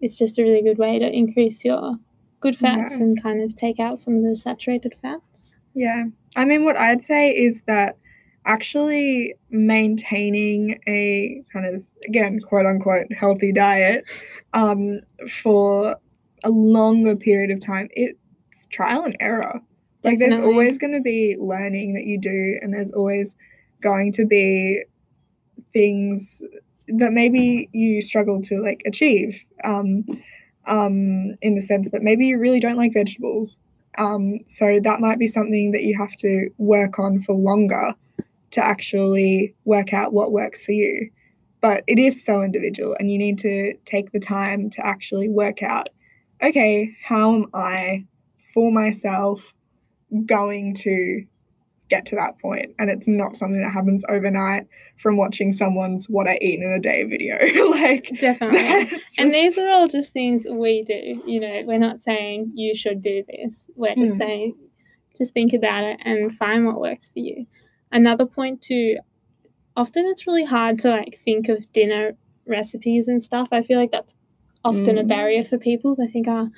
it's 0.00 0.16
just 0.16 0.38
a 0.38 0.42
really 0.42 0.62
good 0.62 0.78
way 0.78 1.00
to 1.00 1.12
increase 1.12 1.64
your 1.64 1.94
good 2.40 2.56
fats 2.56 2.96
Yeah. 2.96 3.04
and 3.04 3.22
kind 3.22 3.42
of 3.42 3.54
take 3.56 3.80
out 3.80 4.00
some 4.00 4.14
of 4.16 4.22
those 4.22 4.42
saturated 4.42 4.94
fats. 5.02 5.56
Yeah. 5.74 6.04
I 6.36 6.44
mean, 6.44 6.64
what 6.64 6.78
I'd 6.78 7.04
say 7.04 7.30
is 7.30 7.62
that 7.66 7.98
actually 8.46 9.34
maintaining 9.50 10.80
a 10.86 11.42
kind 11.52 11.66
of, 11.66 11.82
again, 12.06 12.38
quote 12.40 12.64
unquote, 12.66 13.12
healthy 13.12 13.52
diet 13.52 14.04
um, 14.54 15.00
for 15.42 15.96
a 16.44 16.50
longer 16.50 17.16
period 17.16 17.50
of 17.50 17.60
time, 17.60 17.88
it's 17.92 18.66
trial 18.70 19.02
and 19.02 19.16
error. 19.18 19.60
Like, 20.04 20.18
there's 20.18 20.38
always 20.38 20.78
going 20.78 20.92
to 20.92 21.00
be 21.00 21.36
learning 21.38 21.94
that 21.94 22.04
you 22.04 22.18
do, 22.20 22.58
and 22.60 22.72
there's 22.72 22.92
always 22.92 23.34
going 23.80 24.12
to 24.12 24.26
be 24.26 24.82
things 25.72 26.42
that 26.88 27.12
maybe 27.12 27.68
you 27.72 28.00
struggle 28.00 28.40
to 28.42 28.60
like 28.60 28.82
achieve 28.86 29.44
um, 29.64 30.04
um, 30.66 31.36
in 31.42 31.54
the 31.54 31.62
sense 31.62 31.90
that 31.90 32.02
maybe 32.02 32.26
you 32.26 32.38
really 32.38 32.60
don't 32.60 32.76
like 32.76 32.94
vegetables. 32.94 33.56
Um, 33.98 34.40
so 34.46 34.80
that 34.80 35.00
might 35.00 35.18
be 35.18 35.28
something 35.28 35.72
that 35.72 35.82
you 35.82 35.98
have 35.98 36.14
to 36.16 36.48
work 36.58 36.98
on 36.98 37.20
for 37.20 37.34
longer 37.34 37.94
to 38.52 38.64
actually 38.64 39.54
work 39.64 39.92
out 39.92 40.12
what 40.12 40.32
works 40.32 40.62
for 40.62 40.72
you. 40.72 41.10
But 41.60 41.82
it 41.88 41.98
is 41.98 42.24
so 42.24 42.42
individual, 42.42 42.96
and 42.98 43.10
you 43.10 43.18
need 43.18 43.38
to 43.40 43.74
take 43.84 44.12
the 44.12 44.20
time 44.20 44.70
to 44.70 44.86
actually 44.86 45.28
work 45.28 45.62
out 45.62 45.88
okay, 46.42 46.96
how 47.02 47.34
am 47.34 47.46
I 47.52 48.04
for 48.54 48.70
myself 48.70 49.40
going 50.26 50.74
to 50.76 51.24
get 51.88 52.06
to 52.06 52.16
that? 52.16 52.34
And 52.78 52.90
it's 52.90 53.06
not 53.06 53.36
something 53.36 53.60
that 53.62 53.72
happens 53.72 54.04
overnight 54.08 54.66
from 54.98 55.16
watching 55.16 55.52
someone's 55.52 56.06
what 56.08 56.28
I 56.28 56.38
eat 56.40 56.60
in 56.60 56.70
a 56.70 56.80
day 56.80 57.04
video. 57.04 57.36
like, 57.70 58.10
Definitely. 58.18 58.84
that's 58.90 59.18
and 59.18 59.32
these 59.32 59.56
are 59.58 59.68
all 59.68 59.88
just 59.88 60.12
things 60.12 60.44
we 60.50 60.82
do. 60.82 61.22
You 61.24 61.40
know, 61.40 61.62
we're 61.66 61.78
not 61.78 62.02
saying 62.02 62.52
you 62.54 62.74
should 62.74 63.00
do 63.00 63.24
this. 63.28 63.70
We're 63.74 63.94
just 63.94 64.14
Mm. 64.14 64.18
saying 64.18 64.54
just 65.16 65.34
think 65.34 65.52
about 65.52 65.82
it 65.84 65.98
and 66.04 66.36
find 66.36 66.66
what 66.66 66.80
works 66.80 67.08
for 67.08 67.18
you. 67.18 67.46
Another 67.90 68.26
point 68.26 68.62
too, 68.62 68.98
often 69.76 70.04
it's 70.06 70.26
really 70.26 70.44
hard 70.44 70.78
to 70.80 70.90
like 70.90 71.18
think 71.24 71.48
of 71.48 71.70
dinner 71.72 72.12
recipes 72.46 73.08
and 73.08 73.22
stuff. 73.22 73.48
I 73.50 73.62
feel 73.62 73.78
like 73.80 73.90
that's 73.90 74.14
often 74.64 74.98
a 74.98 75.02
Mm. 75.04 75.08
barrier 75.08 75.44
for 75.44 75.58
people. 75.58 75.94
They 75.96 76.06
think, 76.06 76.26
oh, 76.28 76.48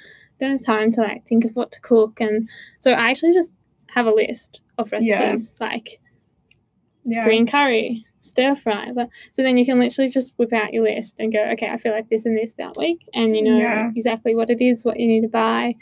don't 0.40 0.52
have 0.58 0.64
time 0.64 0.90
to 0.92 1.00
like 1.02 1.24
think 1.26 1.44
of 1.44 1.54
what 1.54 1.70
to 1.72 1.80
cook 1.80 2.20
and 2.20 2.48
so 2.80 2.92
I 2.92 3.10
actually 3.10 3.32
just 3.32 3.52
have 3.88 4.06
a 4.06 4.10
list 4.12 4.60
of 4.78 4.90
Yeah. 5.00 5.20
recipes 5.22 5.54
like 5.60 6.00
yeah. 7.04 7.24
green 7.24 7.46
curry, 7.46 8.04
stir 8.20 8.54
fry. 8.54 8.92
But 8.94 9.08
so 9.32 9.42
then 9.42 9.56
you 9.58 9.64
can 9.64 9.78
literally 9.80 10.08
just 10.10 10.34
whip 10.36 10.52
out 10.52 10.72
your 10.72 10.84
list 10.84 11.16
and 11.18 11.32
go, 11.32 11.42
okay, 11.52 11.68
I 11.68 11.78
feel 11.78 11.92
like 11.92 12.08
this 12.08 12.26
and 12.26 12.36
this 12.36 12.54
that 12.54 12.76
week, 12.76 13.00
and 13.14 13.34
you 13.36 13.42
know 13.42 13.56
Yeah. 13.58 13.90
exactly 13.96 14.34
what 14.34 14.50
it 14.50 14.60
is, 14.62 14.84
what 14.84 14.98
you 15.00 15.06
need 15.06 15.22
to 15.22 15.28
buy, 15.28 15.72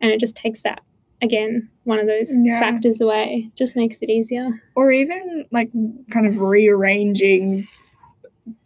and 0.00 0.10
it 0.10 0.20
just 0.20 0.36
takes 0.36 0.62
that 0.62 0.82
again 1.20 1.68
one 1.84 1.98
of 1.98 2.06
those 2.06 2.36
Yeah. 2.38 2.58
factors 2.60 3.00
away. 3.00 3.50
Just 3.56 3.76
makes 3.76 3.98
it 4.00 4.08
easier. 4.10 4.62
or 4.76 4.90
even 4.92 5.44
like 5.50 5.70
kind 6.10 6.26
of 6.26 6.38
rearranging 6.40 7.66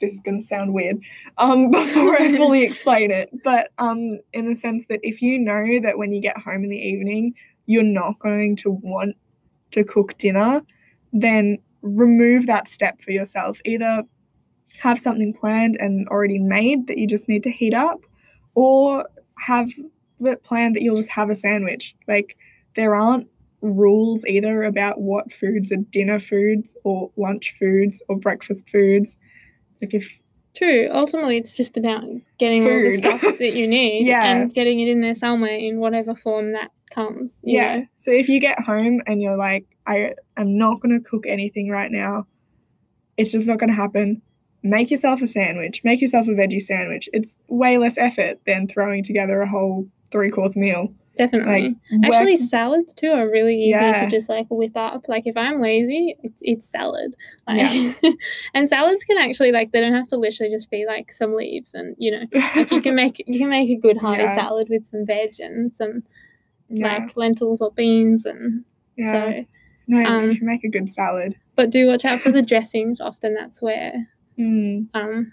this 0.00 0.14
is 0.14 0.20
going 0.20 0.40
to 0.40 0.46
sound 0.46 0.72
weird 0.72 0.98
um 1.38 1.70
before 1.70 2.20
i 2.20 2.34
fully 2.36 2.62
explain 2.62 3.10
it 3.10 3.30
but 3.44 3.70
um 3.78 4.18
in 4.32 4.46
the 4.46 4.56
sense 4.56 4.84
that 4.88 5.00
if 5.02 5.20
you 5.22 5.38
know 5.38 5.80
that 5.80 5.98
when 5.98 6.12
you 6.12 6.20
get 6.20 6.38
home 6.38 6.64
in 6.64 6.70
the 6.70 6.78
evening 6.78 7.34
you're 7.66 7.82
not 7.82 8.18
going 8.18 8.56
to 8.56 8.70
want 8.70 9.16
to 9.70 9.84
cook 9.84 10.16
dinner 10.18 10.62
then 11.12 11.58
remove 11.82 12.46
that 12.46 12.68
step 12.68 13.00
for 13.02 13.10
yourself 13.10 13.58
either 13.64 14.02
have 14.80 14.98
something 14.98 15.32
planned 15.32 15.76
and 15.78 16.06
already 16.08 16.38
made 16.38 16.86
that 16.86 16.98
you 16.98 17.06
just 17.06 17.28
need 17.28 17.42
to 17.42 17.50
heat 17.50 17.74
up 17.74 18.00
or 18.54 19.06
have 19.38 19.70
it 20.20 20.42
planned 20.42 20.74
that 20.74 20.82
you'll 20.82 20.96
just 20.96 21.08
have 21.08 21.30
a 21.30 21.34
sandwich 21.34 21.94
like 22.08 22.36
there 22.74 22.94
aren't 22.94 23.28
rules 23.62 24.24
either 24.26 24.62
about 24.62 25.00
what 25.00 25.32
foods 25.32 25.72
are 25.72 25.76
dinner 25.76 26.20
foods 26.20 26.76
or 26.84 27.10
lunch 27.16 27.54
foods 27.58 28.02
or 28.08 28.16
breakfast 28.16 28.64
foods. 28.70 29.16
Like 29.80 29.94
if 29.94 30.18
True. 30.56 30.88
Ultimately, 30.90 31.36
it's 31.36 31.54
just 31.54 31.76
about 31.76 32.02
getting 32.38 32.64
all 32.64 32.80
the 32.80 32.96
stuff 32.96 33.20
that 33.20 33.52
you 33.54 33.68
need 33.68 34.06
Yeah. 34.06 34.24
and 34.24 34.54
getting 34.54 34.80
it 34.80 34.88
in 34.88 35.02
there 35.02 35.14
somewhere 35.14 35.50
in 35.54 35.80
whatever 35.80 36.14
form 36.14 36.52
that 36.52 36.70
comes. 36.90 37.38
you 37.42 37.58
yeah. 37.58 37.76
know? 37.76 37.86
So 37.96 38.10
if 38.10 38.26
you 38.26 38.40
get 38.40 38.60
home 38.60 39.02
and 39.06 39.20
you're 39.20 39.36
like, 39.36 39.66
I 39.86 40.14
am 40.38 40.56
not 40.56 40.80
gonna 40.80 41.00
cook 41.00 41.24
anything 41.26 41.68
right 41.68 41.92
now, 41.92 42.26
it's 43.18 43.32
just 43.32 43.46
not 43.46 43.58
gonna 43.58 43.74
happen. 43.74 44.22
Make 44.62 44.90
yourself 44.90 45.20
a 45.20 45.26
sandwich. 45.26 45.82
Make 45.84 46.00
yourself 46.00 46.26
a 46.26 46.30
veggie 46.30 46.62
sandwich. 46.62 47.08
It's 47.12 47.34
way 47.48 47.76
less 47.76 47.98
effort 47.98 48.40
than 48.46 48.66
throwing 48.66 49.04
together 49.04 49.42
a 49.42 49.48
whole 49.48 49.86
three 50.10 50.30
course 50.30 50.56
meal. 50.56 50.92
Definitely. 51.16 51.74
Like 51.90 52.12
Actually, 52.12 52.32
work- 52.34 52.50
salads 52.50 52.92
too 52.92 53.10
are 53.10 53.28
really 53.28 53.56
easy 53.56 53.70
Yeah. 53.70 54.04
to 54.04 54.10
just 54.10 54.28
like 54.28 54.46
whip 54.50 54.76
up. 54.76 55.08
Like 55.08 55.26
if 55.26 55.36
I'm 55.36 55.60
lazy, 55.60 56.14
it's, 56.22 56.38
it's 56.42 56.68
salad. 56.68 57.14
Like, 57.48 57.96
and 58.54 58.68
salads 58.68 59.02
can 59.04 59.18
actually 59.18 59.52
like 59.52 59.72
they 59.72 59.80
don't 59.80 59.94
have 59.94 60.06
to 60.08 60.16
literally 60.16 60.52
just 60.52 60.70
be 60.70 60.84
like 60.86 61.10
some 61.10 61.32
leaves 61.34 61.74
and 61.74 61.96
you 61.98 62.10
know 62.10 62.24
like 62.56 62.70
you 62.70 62.80
can 62.80 62.94
make 63.02 63.22
you 63.26 63.38
can 63.38 63.48
make 63.48 63.70
a 63.70 63.76
good 63.80 63.96
hearty 63.96 64.22
Yeah. 64.22 64.36
salad 64.36 64.68
with 64.68 64.84
some 64.86 65.06
veg 65.06 65.32
and 65.40 65.74
some 65.74 66.02
yeah, 66.68 66.98
like 66.98 67.16
lentils 67.16 67.60
or 67.60 67.70
beans 67.72 68.26
and 68.26 68.64
yeah. 68.96 69.12
so. 69.12 69.44
no, 69.86 70.04
um, 70.04 70.30
you 70.30 70.36
can 70.38 70.46
make 70.46 70.64
a 70.64 70.68
good 70.68 70.92
salad. 70.92 71.34
But 71.54 71.70
do 71.70 71.86
watch 71.86 72.04
out 72.04 72.20
for 72.20 72.30
the 72.32 72.42
dressings. 72.42 73.00
Often 73.00 73.34
that's 73.34 73.62
where 73.62 73.92
Mm, 74.38 74.88
um 74.92 75.32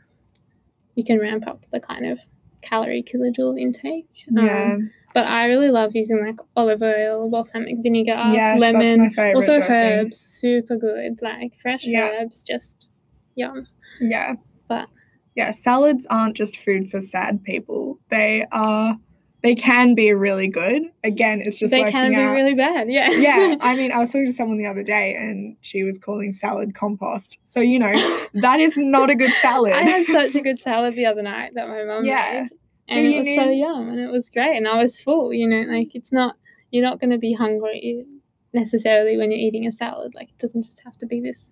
you 0.96 1.04
can 1.04 1.20
ramp 1.20 1.46
up 1.48 1.66
the 1.72 1.80
kind 1.82 2.06
of 2.06 2.20
calorie 2.62 3.04
kilojoule 3.04 3.60
intake. 3.60 4.08
Um, 4.38 4.46
yeah. 4.46 4.78
But 5.14 5.26
I 5.28 5.46
really 5.46 5.70
love 5.70 5.92
using 5.94 6.26
like 6.26 6.38
olive 6.56 6.82
oil, 6.82 7.30
balsamic 7.30 7.76
vinegar, 7.84 8.20
Yes, 8.34 8.60
lemon, 8.60 9.14
also 9.18 9.58
dressing. 9.58 9.76
herbs, 9.76 10.18
super 10.18 10.76
good. 10.78 11.20
Like 11.22 11.52
fresh 11.62 11.86
Yeah. 11.86 12.10
herbs, 12.22 12.44
just 12.44 12.88
yum. 13.36 13.68
Yeah. 14.02 14.34
But- 14.68 14.88
yeah, 15.36 15.52
salads 15.52 16.06
aren't 16.10 16.36
just 16.36 16.58
food 16.58 16.90
for 16.92 17.02
sad 17.02 17.44
people. 17.44 18.00
They 18.10 18.46
are 18.52 18.98
they 19.42 19.56
can 19.56 19.94
be 19.94 20.14
really 20.14 20.48
good. 20.48 20.84
Again, 21.04 21.42
it's 21.44 21.58
just 21.60 21.70
they 21.72 21.92
can 21.92 22.12
be 22.12 22.16
out. 22.16 22.34
really 22.34 22.54
bad. 22.54 22.90
Yeah. 22.90 23.12
yeah, 23.12 23.56
I 23.60 23.76
mean, 23.80 23.92
I 23.92 24.00
was 24.00 24.10
talking 24.10 24.28
to 24.28 24.32
someone 24.32 24.58
the 24.58 24.66
other 24.68 24.84
day, 24.84 25.16
and 25.16 25.58
she 25.60 25.84
was 25.84 25.98
calling 25.98 26.32
salad 26.32 26.74
compost. 26.76 27.40
So 27.46 27.60
you 27.60 27.78
know 27.78 27.92
that 28.36 28.62
is 28.62 28.78
not 28.78 29.10
a 29.10 29.16
good 29.16 29.32
salad. 29.42 29.74
I 29.74 29.82
had 29.82 30.06
such 30.08 30.36
a 30.36 30.42
good 30.42 30.62
salad 30.62 30.96
the 30.96 31.06
other 31.08 31.22
night 31.24 31.52
that 31.56 31.68
my 31.68 31.84
mum 31.84 32.06
Yeah. 32.06 32.46
made, 32.50 32.58
and 32.88 33.06
it 33.06 33.18
was 33.18 33.28
so 33.36 33.50
yum, 33.50 33.90
and 33.90 34.00
it 34.00 34.12
was 34.12 34.30
great, 34.30 34.58
and 34.58 34.68
I 34.68 34.82
was 34.82 34.98
full. 34.98 35.34
You 35.34 35.48
know, 35.48 35.72
like 35.72 35.96
it's 35.96 36.12
not 36.12 36.36
you're 36.72 36.84
not 36.84 37.00
going 37.00 37.12
to 37.12 37.18
be 37.18 37.34
hungry 37.34 38.06
necessarily 38.54 39.18
when 39.18 39.32
you're 39.32 39.40
eating 39.40 39.68
a 39.68 39.72
salad. 39.72 40.14
Like 40.16 40.30
it 40.30 40.38
doesn't 40.38 40.64
just 40.64 40.82
have 40.84 40.98
to 41.00 41.06
be 41.06 41.20
this 41.20 41.52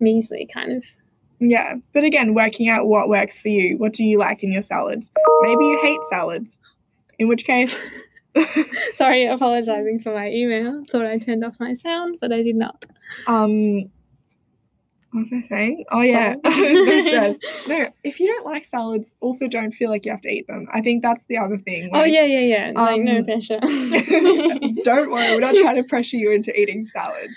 measly 0.00 0.48
kind 0.52 0.72
of. 0.76 0.84
yeah, 1.40 1.74
but 1.92 2.04
again, 2.04 2.34
working 2.34 2.68
out 2.68 2.86
what 2.86 3.08
works 3.08 3.38
for 3.38 3.48
you. 3.48 3.76
What 3.78 3.92
do 3.92 4.04
you 4.04 4.18
like 4.18 4.42
in 4.42 4.52
your 4.52 4.62
salads? 4.62 5.10
Maybe 5.42 5.64
you 5.64 5.78
hate 5.82 6.00
salads, 6.10 6.56
in 7.18 7.28
which 7.28 7.44
case. 7.44 7.74
Sorry, 8.94 9.26
apologizing 9.26 10.00
for 10.00 10.12
my 10.12 10.28
email. 10.28 10.84
Thought 10.90 11.06
I 11.06 11.18
turned 11.18 11.44
off 11.44 11.58
my 11.60 11.72
sound, 11.72 12.18
but 12.20 12.32
I 12.32 12.42
did 12.42 12.58
not. 12.58 12.84
Um, 13.26 13.90
what 15.12 15.20
was 15.20 15.32
I 15.32 15.48
saying? 15.48 15.84
Oh 15.90 16.00
yeah, 16.02 16.34
no 16.44 17.04
stress. 17.04 17.36
No, 17.68 17.88
if 18.04 18.20
you 18.20 18.26
don't 18.26 18.44
like 18.44 18.64
salads, 18.64 19.14
also 19.20 19.48
don't 19.48 19.72
feel 19.72 19.88
like 19.88 20.04
you 20.04 20.10
have 20.10 20.20
to 20.22 20.28
eat 20.28 20.46
them. 20.46 20.66
I 20.72 20.80
think 20.80 21.02
that's 21.02 21.24
the 21.26 21.38
other 21.38 21.58
thing. 21.58 21.90
oh 21.92 22.04
yeah, 22.04 22.24
yeah, 22.24 22.40
yeah. 22.40 22.72
Like 22.74 23.00
no 23.00 23.18
um, 23.18 23.24
pressure. 23.24 23.58
don't 24.84 25.10
worry, 25.10 25.32
we're 25.32 25.40
not 25.40 25.54
trying 25.54 25.76
to 25.76 25.84
pressure 25.84 26.16
you 26.16 26.32
into 26.32 26.58
eating 26.58 26.84
salads, 26.84 27.34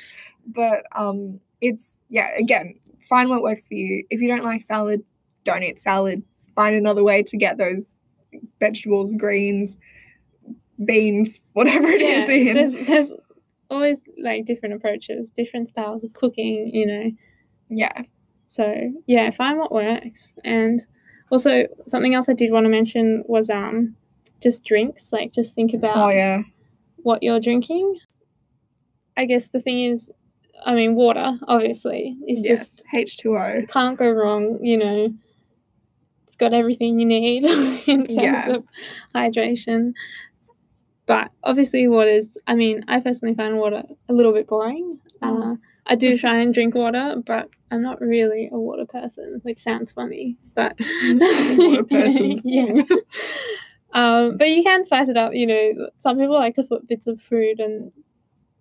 but 0.48 0.84
um, 0.96 1.40
it's 1.62 1.94
yeah. 2.10 2.36
Again, 2.38 2.76
find 3.08 3.30
what 3.30 3.44
works 3.44 3.68
for 3.68 3.76
you. 3.76 4.04
If 4.10 4.20
you 4.20 4.28
don't 4.28 4.44
like 4.44 4.64
salad, 4.64 5.04
don't 5.44 5.64
eat 5.64 5.80
salad. 5.80 6.24
Find 6.56 6.76
another 6.76 7.04
way 7.04 7.24
to 7.24 7.38
get 7.38 7.58
those 7.58 8.00
vegetables, 8.60 9.14
greens, 9.14 9.78
beans, 10.84 11.40
whatever 11.54 11.88
it 11.88 12.02
is 12.02 12.30
yeah, 12.30 12.36
in. 12.36 12.56
there's 12.56 12.88
there's 12.88 13.14
always 13.70 14.00
like 14.22 14.46
different 14.46 14.76
approaches, 14.76 15.30
different 15.30 15.70
styles 15.70 16.04
of 16.04 16.14
cooking. 16.14 16.72
You 16.74 16.86
know. 16.88 17.12
Yeah, 17.70 18.02
So 18.48 18.92
yeah, 19.06 19.30
find 19.32 19.58
what 19.58 19.72
works. 19.72 20.34
And 20.44 20.86
also 21.32 21.66
something 21.88 22.16
else 22.16 22.28
I 22.30 22.34
did 22.34 22.52
want 22.52 22.66
to 22.66 22.70
mention 22.70 23.24
was 23.28 23.50
um 23.50 23.96
just 24.42 24.64
drinks. 24.64 25.12
Like 25.14 25.32
just 25.32 25.54
think 25.56 25.74
about 25.74 25.98
oh 25.98 26.10
yeah, 26.10 26.42
what 26.98 27.22
you're 27.24 27.40
drinking. 27.40 28.00
I 29.18 29.26
guess 29.26 29.50
the 29.50 29.60
thing 29.62 29.84
is, 29.84 30.12
I 30.66 30.74
mean, 30.74 30.96
water 30.96 31.38
obviously 31.48 32.18
is 32.28 32.42
yes, 32.42 32.60
just 32.60 32.84
H 32.94 33.18
two 33.18 33.38
O. 33.38 33.62
can't 33.68 33.98
go 33.98 34.10
wrong. 34.10 34.60
You 34.64 34.78
know, 34.78 35.14
it's 36.26 36.36
got 36.36 36.54
everything 36.54 37.00
you 37.00 37.06
need 37.06 37.44
in 37.88 38.08
terms 38.08 38.14
Yeah. 38.14 38.50
of 38.56 38.64
hydration. 39.14 39.94
But 41.06 41.32
obviously, 41.44 41.88
water's. 41.88 42.38
I 42.48 42.54
mean, 42.56 42.86
I 42.88 43.00
personally 43.00 43.34
find 43.36 43.58
water 43.58 43.84
a 44.10 44.14
little 44.14 44.32
bit 44.32 44.48
boring. 44.48 45.00
Mm. 45.24 45.54
Uh, 45.54 45.56
I 45.90 45.96
do 45.96 46.16
try 46.18 46.40
and 46.40 46.54
drink 46.54 46.76
water, 46.76 47.16
but 47.26 47.50
I'm 47.72 47.82
not 47.82 48.00
really 48.00 48.48
a 48.52 48.58
water 48.60 48.86
person, 48.86 49.40
which 49.44 49.58
sounds 49.60 49.92
funny, 49.92 50.38
but 50.56 50.80
Water 51.58 51.84
person. 51.90 52.40
yeah. 52.44 52.84
Um, 53.92 54.38
but 54.38 54.50
you 54.52 54.62
can 54.62 54.86
spice 54.86 55.10
it 55.10 55.18
up. 55.18 55.34
You 55.34 55.48
know, 55.48 55.90
some 55.98 56.18
people 56.20 56.36
like 56.36 56.54
to 56.56 56.64
put 56.64 56.88
bits 56.88 57.08
of 57.08 57.20
fruit 57.20 57.60
and 57.60 57.92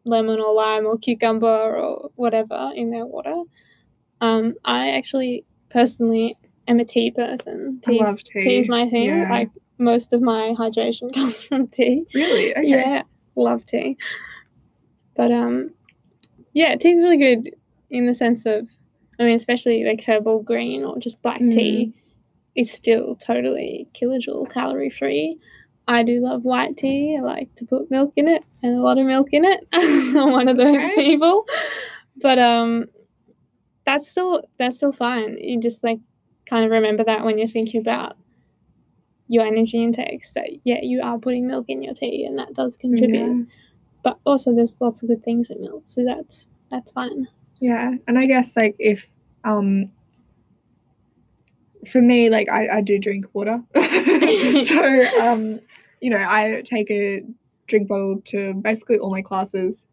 lemon 0.06 0.40
or 0.40 0.54
lime 0.54 0.86
or 0.86 0.96
cucumber 0.96 1.76
or 1.76 2.10
whatever 2.14 2.72
in 2.74 2.90
their 2.90 3.04
water. 3.04 3.42
Um, 4.22 4.54
I 4.64 4.92
actually 4.92 5.44
personally 5.68 6.38
am 6.66 6.80
a 6.80 6.84
tea 6.86 7.10
person. 7.10 7.78
I 7.86 7.90
Tea's, 7.90 8.00
love 8.00 8.22
tea. 8.22 8.42
tea 8.42 8.58
is 8.60 8.68
my 8.70 8.88
thing. 8.88 9.04
Yeah. 9.04 9.28
Like 9.30 9.50
most 9.76 10.14
of 10.14 10.22
my 10.22 10.54
hydration 10.58 11.12
comes 11.14 11.42
from 11.42 11.66
tea. 11.66 12.06
Really? 12.14 12.52
Okay. 12.56 12.66
Yeah, 12.66 13.02
love 13.36 13.66
tea. 13.66 13.98
But 15.14 15.30
um, 15.30 15.74
yeah, 16.52 16.76
tea's 16.76 17.02
really 17.02 17.16
good 17.18 17.50
in 17.90 18.06
the 18.06 18.14
sense 18.14 18.44
of, 18.46 18.70
I 19.18 19.24
mean, 19.24 19.34
especially 19.37 19.84
like 19.84 20.04
herbal 20.04 20.42
green 20.42 20.84
or 20.84 20.98
just 20.98 21.20
black 21.22 21.40
Mm. 21.40 21.50
tea. 21.52 21.92
It's 22.54 22.72
still 22.72 23.14
totally 23.14 23.88
kilojoule 23.94 24.50
calorie 24.50 24.90
free. 24.90 25.38
I 25.87 26.02
do 26.02 26.20
love 26.20 26.42
white 26.44 26.76
tea. 26.76 27.16
I 27.18 27.22
like 27.22 27.54
to 27.56 27.64
put 27.64 27.90
milk 27.90 28.12
in 28.16 28.28
it 28.28 28.42
and 28.62 28.76
a 28.76 28.82
lot 28.82 28.98
of 28.98 29.06
milk 29.06 29.28
in 29.32 29.44
it. 29.44 29.66
I'm 29.72 30.30
one 30.32 30.48
of 30.48 30.56
those 30.56 30.90
people. 30.92 31.46
But 32.20 32.38
um, 32.38 32.87
that's 33.84 34.08
still 34.08 34.42
that's 34.58 34.76
still 34.76 34.92
fine. 34.92 35.38
You 35.38 35.61
just 35.61 35.82
like 35.84 36.00
kind 36.46 36.64
of 36.64 36.70
remember 36.72 37.04
that 37.04 37.24
when 37.24 37.38
you're 37.38 37.48
thinking 37.48 37.80
about 37.80 38.16
your 39.28 39.44
energy 39.46 39.82
intakes 39.82 40.32
that 40.32 40.48
yeah 40.64 40.78
you 40.82 41.02
are 41.02 41.18
putting 41.18 41.46
milk 41.46 41.66
in 41.68 41.82
your 41.82 41.92
tea 41.92 42.24
and 42.24 42.38
that 42.38 42.54
does 42.54 42.76
contribute 42.78 43.18
Yeah. 43.20 43.44
But 44.08 44.18
also 44.24 44.54
there's 44.54 44.74
lots 44.80 45.02
of 45.02 45.08
good 45.08 45.22
things 45.22 45.50
in 45.50 45.60
milk 45.60 45.82
so 45.84 46.02
that's 46.02 46.48
that's 46.70 46.92
fine 46.92 47.26
Yeah, 47.60 47.92
and 48.06 48.18
I 48.18 48.24
guess 48.24 48.56
like 48.56 48.74
if 48.78 49.04
um 49.44 49.90
for 51.86 52.00
me 52.00 52.30
like 52.30 52.48
I, 52.50 52.78
I 52.78 52.80
do 52.80 52.98
drink 52.98 53.26
water. 53.34 53.62
so 53.74 55.20
um 55.20 55.60
you 56.00 56.10
know, 56.10 56.24
I 56.26 56.62
take 56.64 56.90
a 56.90 57.22
drink 57.66 57.88
bottle 57.88 58.22
to 58.26 58.54
basically 58.54 58.98
all 58.98 59.10
my 59.10 59.20
classes, 59.20 59.84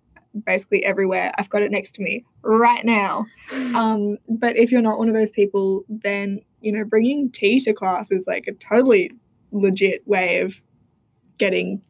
basically 0.46 0.86
everywhere. 0.86 1.32
I've 1.38 1.50
got 1.50 1.64
it 1.64 1.72
next 1.72 1.96
to 1.96 2.02
me 2.02 2.24
right 2.42 2.86
now. 2.86 3.26
Um 3.74 4.18
but 4.30 4.56
if 4.56 4.72
you're 4.72 4.82
not 4.82 4.98
one 4.98 5.10
of 5.10 5.14
those 5.14 5.32
people 5.32 5.84
then, 5.90 6.40
you 6.62 6.72
know, 6.72 6.86
bringing 6.86 7.32
tea 7.32 7.60
to 7.62 7.74
class 7.74 8.12
is 8.12 8.26
like 8.28 8.46
a 8.48 8.54
totally 8.54 9.12
legit 9.52 10.08
way 10.08 10.40
of 10.40 10.62
getting 11.38 11.82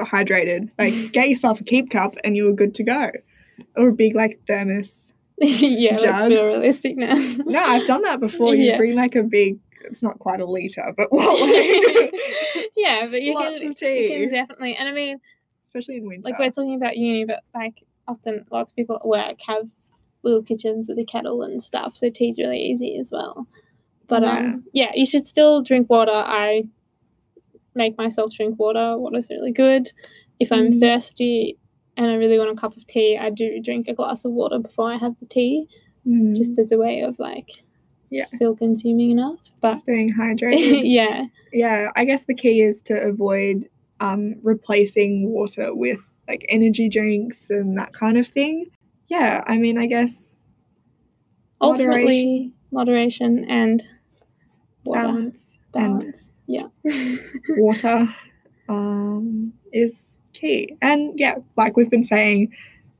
hydrated. 0.00 0.70
Like 0.78 1.12
get 1.12 1.28
yourself 1.28 1.60
a 1.60 1.64
keep 1.64 1.90
cup 1.90 2.16
and 2.24 2.36
you're 2.36 2.52
good 2.52 2.74
to 2.76 2.82
go. 2.82 3.10
Or 3.76 3.88
a 3.88 3.92
big 3.92 4.14
like 4.14 4.40
thermos 4.46 5.12
yeah 5.38 5.92
let's 5.92 6.02
Jug. 6.04 6.28
be 6.28 6.36
realistic 6.36 6.96
now 6.96 7.14
no, 7.14 7.58
I've 7.60 7.86
done 7.86 8.02
that 8.02 8.20
before. 8.20 8.54
You 8.54 8.64
Yeah. 8.70 8.76
bring 8.76 8.94
like 8.94 9.14
a 9.16 9.22
big, 9.22 9.58
it's 9.82 10.02
not 10.02 10.18
quite 10.18 10.40
a 10.40 10.44
litre, 10.46 10.92
but 10.96 11.10
what, 11.12 11.40
like, 11.40 12.14
yeah 12.76 13.06
but 13.10 13.22
you 13.22 13.34
Lots 13.34 13.60
can 13.60 13.72
of 13.72 13.80
you 13.82 14.08
can 14.08 14.28
definitely 14.30 14.74
and 14.76 14.88
i 14.88 14.92
mean 14.92 15.18
especially 15.64 15.96
in 15.96 16.06
winter. 16.06 16.28
like 16.28 16.38
we're 16.38 16.50
talking 16.50 16.74
about 16.76 16.96
uni 16.96 17.24
but 17.24 17.42
like 17.54 17.82
often 18.08 18.44
lots 18.50 18.70
of 18.72 18.76
people 18.76 18.96
at 18.96 19.06
work 19.06 19.36
have 19.46 19.66
little 20.22 20.42
kitchens 20.42 20.88
with 20.88 20.98
a 20.98 21.04
kettle 21.04 21.42
and 21.42 21.62
stuff 21.62 21.96
so 21.96 22.08
tea's 22.10 22.38
really 22.38 22.58
easy 22.60 22.96
as 22.98 23.10
well 23.12 23.46
but 24.08 24.22
Yeah. 24.22 24.38
um 24.38 24.64
yeah 24.72 24.92
you 24.94 25.06
should 25.06 25.26
still 25.26 25.62
drink 25.62 25.88
water 25.90 26.12
i 26.12 26.64
make 27.74 27.96
myself 27.98 28.32
drink 28.34 28.58
water 28.58 28.96
water's 28.98 29.28
really 29.30 29.52
good 29.52 29.90
if 30.40 30.50
i'm 30.52 30.70
Mm. 30.72 30.80
thirsty 30.80 31.58
and 31.96 32.06
i 32.06 32.14
really 32.14 32.38
want 32.38 32.50
a 32.50 32.54
cup 32.60 32.76
of 32.76 32.86
tea 32.86 33.16
i 33.18 33.30
do 33.30 33.60
drink 33.60 33.88
a 33.88 33.94
glass 33.94 34.24
of 34.24 34.32
water 34.32 34.58
before 34.58 34.90
i 34.92 34.96
have 34.96 35.14
the 35.20 35.26
tea 35.26 35.66
Mm, 36.06 36.36
just 36.36 36.58
as 36.58 36.72
a 36.72 36.76
way 36.78 37.02
of 37.02 37.16
like 37.20 37.48
Yeah. 38.10 38.24
still 38.24 38.56
consuming 38.56 39.12
enough 39.12 39.38
but 39.60 39.78
staying 39.80 40.12
hydrated. 40.18 40.82
yeah 40.84 41.26
yeah, 41.52 41.90
I 41.96 42.04
guess 42.06 42.24
the 42.24 42.34
key 42.34 42.62
is 42.62 42.80
to 42.84 42.94
avoid 42.98 43.68
um, 44.00 44.36
replacing 44.42 45.28
water 45.30 45.74
with 45.74 45.98
like 46.26 46.46
energy 46.48 46.88
drinks 46.88 47.50
and 47.50 47.76
that 47.78 47.92
kind 47.92 48.16
of 48.16 48.26
thing. 48.26 48.66
Yeah, 49.08 49.44
I 49.46 49.58
mean, 49.58 49.76
I 49.76 49.86
guess 49.86 50.38
ultimately 51.60 52.52
moderation 52.70 53.44
and 53.50 53.82
water 54.84 55.02
balance 55.02 55.58
and 55.74 56.00
balance. 56.00 56.24
Yeah 56.52 56.66
water 57.56 58.08
um, 58.68 59.52
is 59.72 60.14
key. 60.32 60.76
And 60.80 61.18
yeah, 61.18 61.34
like 61.56 61.76
we've 61.76 61.90
been 61.90 62.04
saying 62.04 62.52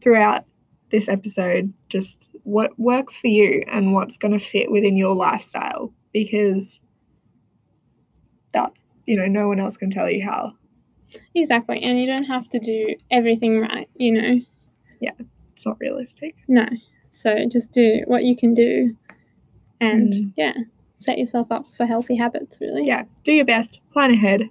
throughout 0.03 0.45
this 0.91 1.09
episode, 1.09 1.73
just 1.89 2.29
what 2.45 2.79
works 2.79 3.17
for 3.17 3.29
you 3.29 3.63
and 3.69 3.93
what's 3.93 4.17
going 4.19 4.39
to 4.39 4.45
fit 4.45 4.71
within 4.71 4.97
your 4.97 5.15
lifestyle 5.15 5.93
because 6.13 6.81
that's, 8.53 8.81
you 9.07 9.17
know, 9.17 9.27
no 9.27 9.49
one 9.49 9.61
else 9.61 9.77
can 9.77 9.91
tell 9.91 10.11
you 10.11 10.25
how. 10.25 10.53
Exactly. 11.35 11.83
And 11.83 11.99
you 12.01 12.07
don't 12.07 12.25
have 12.25 12.49
to 12.51 12.59
do 12.59 12.95
everything 13.11 13.61
right, 13.61 13.89
you 13.97 14.13
know. 14.13 14.41
Yeah, 15.01 15.13
it's 15.55 15.65
not 15.67 15.79
realistic. 15.81 16.35
No. 16.49 16.67
So 17.11 17.47
just 17.51 17.73
do 17.73 18.03
what 18.07 18.25
you 18.25 18.37
can 18.37 18.55
do 18.55 18.97
and 19.81 20.13
Mm. 20.13 20.33
yeah, 20.37 20.53
set 21.03 21.19
yourself 21.19 21.51
up 21.51 21.65
for 21.77 21.87
healthy 21.87 22.17
habits 22.17 22.59
really. 22.61 22.87
Yeah, 22.87 23.05
do 23.25 23.33
your 23.33 23.45
best, 23.45 23.81
plan 23.93 24.11
ahead, 24.13 24.49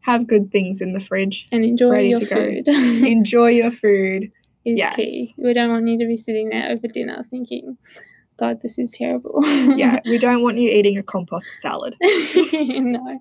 have 0.00 0.26
good 0.26 0.50
things 0.52 0.80
in 0.80 0.92
the 0.92 1.00
fridge, 1.00 1.46
And 1.52 1.64
enjoy 1.64 1.90
Ready 1.90 2.08
your 2.10 2.20
to 2.20 2.26
go. 2.26 2.34
food 2.36 2.68
enjoy 3.04 3.50
your 3.50 3.72
food. 3.72 4.30
is 4.64 4.78
Yes. 4.78 4.96
key. 4.96 5.34
We 5.38 5.52
don't 5.54 5.70
want 5.70 5.86
you 5.88 5.98
to 5.98 6.06
be 6.06 6.16
sitting 6.16 6.48
there 6.50 6.70
over 6.70 6.88
dinner 6.88 7.24
thinking, 7.30 7.76
God, 8.38 8.60
this 8.62 8.78
is 8.78 8.92
terrible. 8.92 9.42
Yeah, 9.76 10.00
we 10.06 10.18
don't 10.26 10.42
want 10.42 10.58
you 10.58 10.68
eating 10.70 10.96
a 10.98 11.02
compost 11.02 11.46
salad. 11.60 11.94
no. 12.00 13.20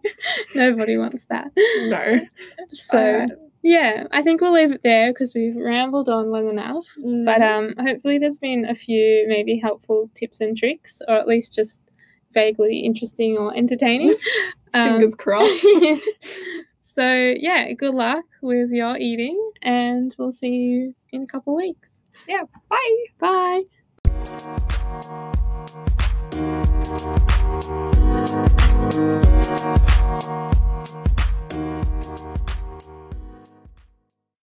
Nobody 0.56 0.98
wants 0.98 1.26
that. 1.30 1.52
No. 1.84 2.20
So 2.74 2.98
Uh, 2.98 3.28
yeah, 3.64 4.06
I 4.12 4.22
think 4.22 4.40
we'll 4.42 4.54
leave 4.54 4.72
it 4.72 4.82
there 4.84 5.12
because 5.12 5.34
we've 5.34 5.56
rambled 5.56 6.10
on 6.10 6.32
long 6.32 6.48
enough. 6.50 6.86
But 6.98 7.42
Mm-hmm. 7.42 7.80
um, 7.80 7.86
hopefully, 7.86 8.18
there's 8.18 8.40
been 8.40 8.66
a 8.66 8.76
few 8.76 9.26
maybe 9.28 9.58
helpful 9.58 10.10
tips 10.16 10.40
and 10.42 10.56
tricks, 10.58 11.02
or 11.08 11.16
at 11.16 11.28
least 11.28 11.54
just 11.56 11.80
vaguely 12.34 12.80
interesting 12.80 13.38
or 13.38 13.56
entertaining. 13.56 14.16
Um, 14.74 14.96
Fingers 14.96 15.16
crossed. 15.24 15.66
So, 16.84 17.34
yeah, 17.38 17.72
good 17.74 17.94
luck 17.94 18.26
with 18.42 18.72
your 18.72 18.98
eating, 18.98 19.52
and 19.62 20.16
we'll 20.18 20.32
see 20.32 20.48
you 20.48 20.96
in 21.12 21.22
a 21.22 21.28
couple 21.28 21.56
weeks. 21.56 21.90
Yeah, 22.28 22.42
bye. 22.70 23.06
Bye. 23.20 23.62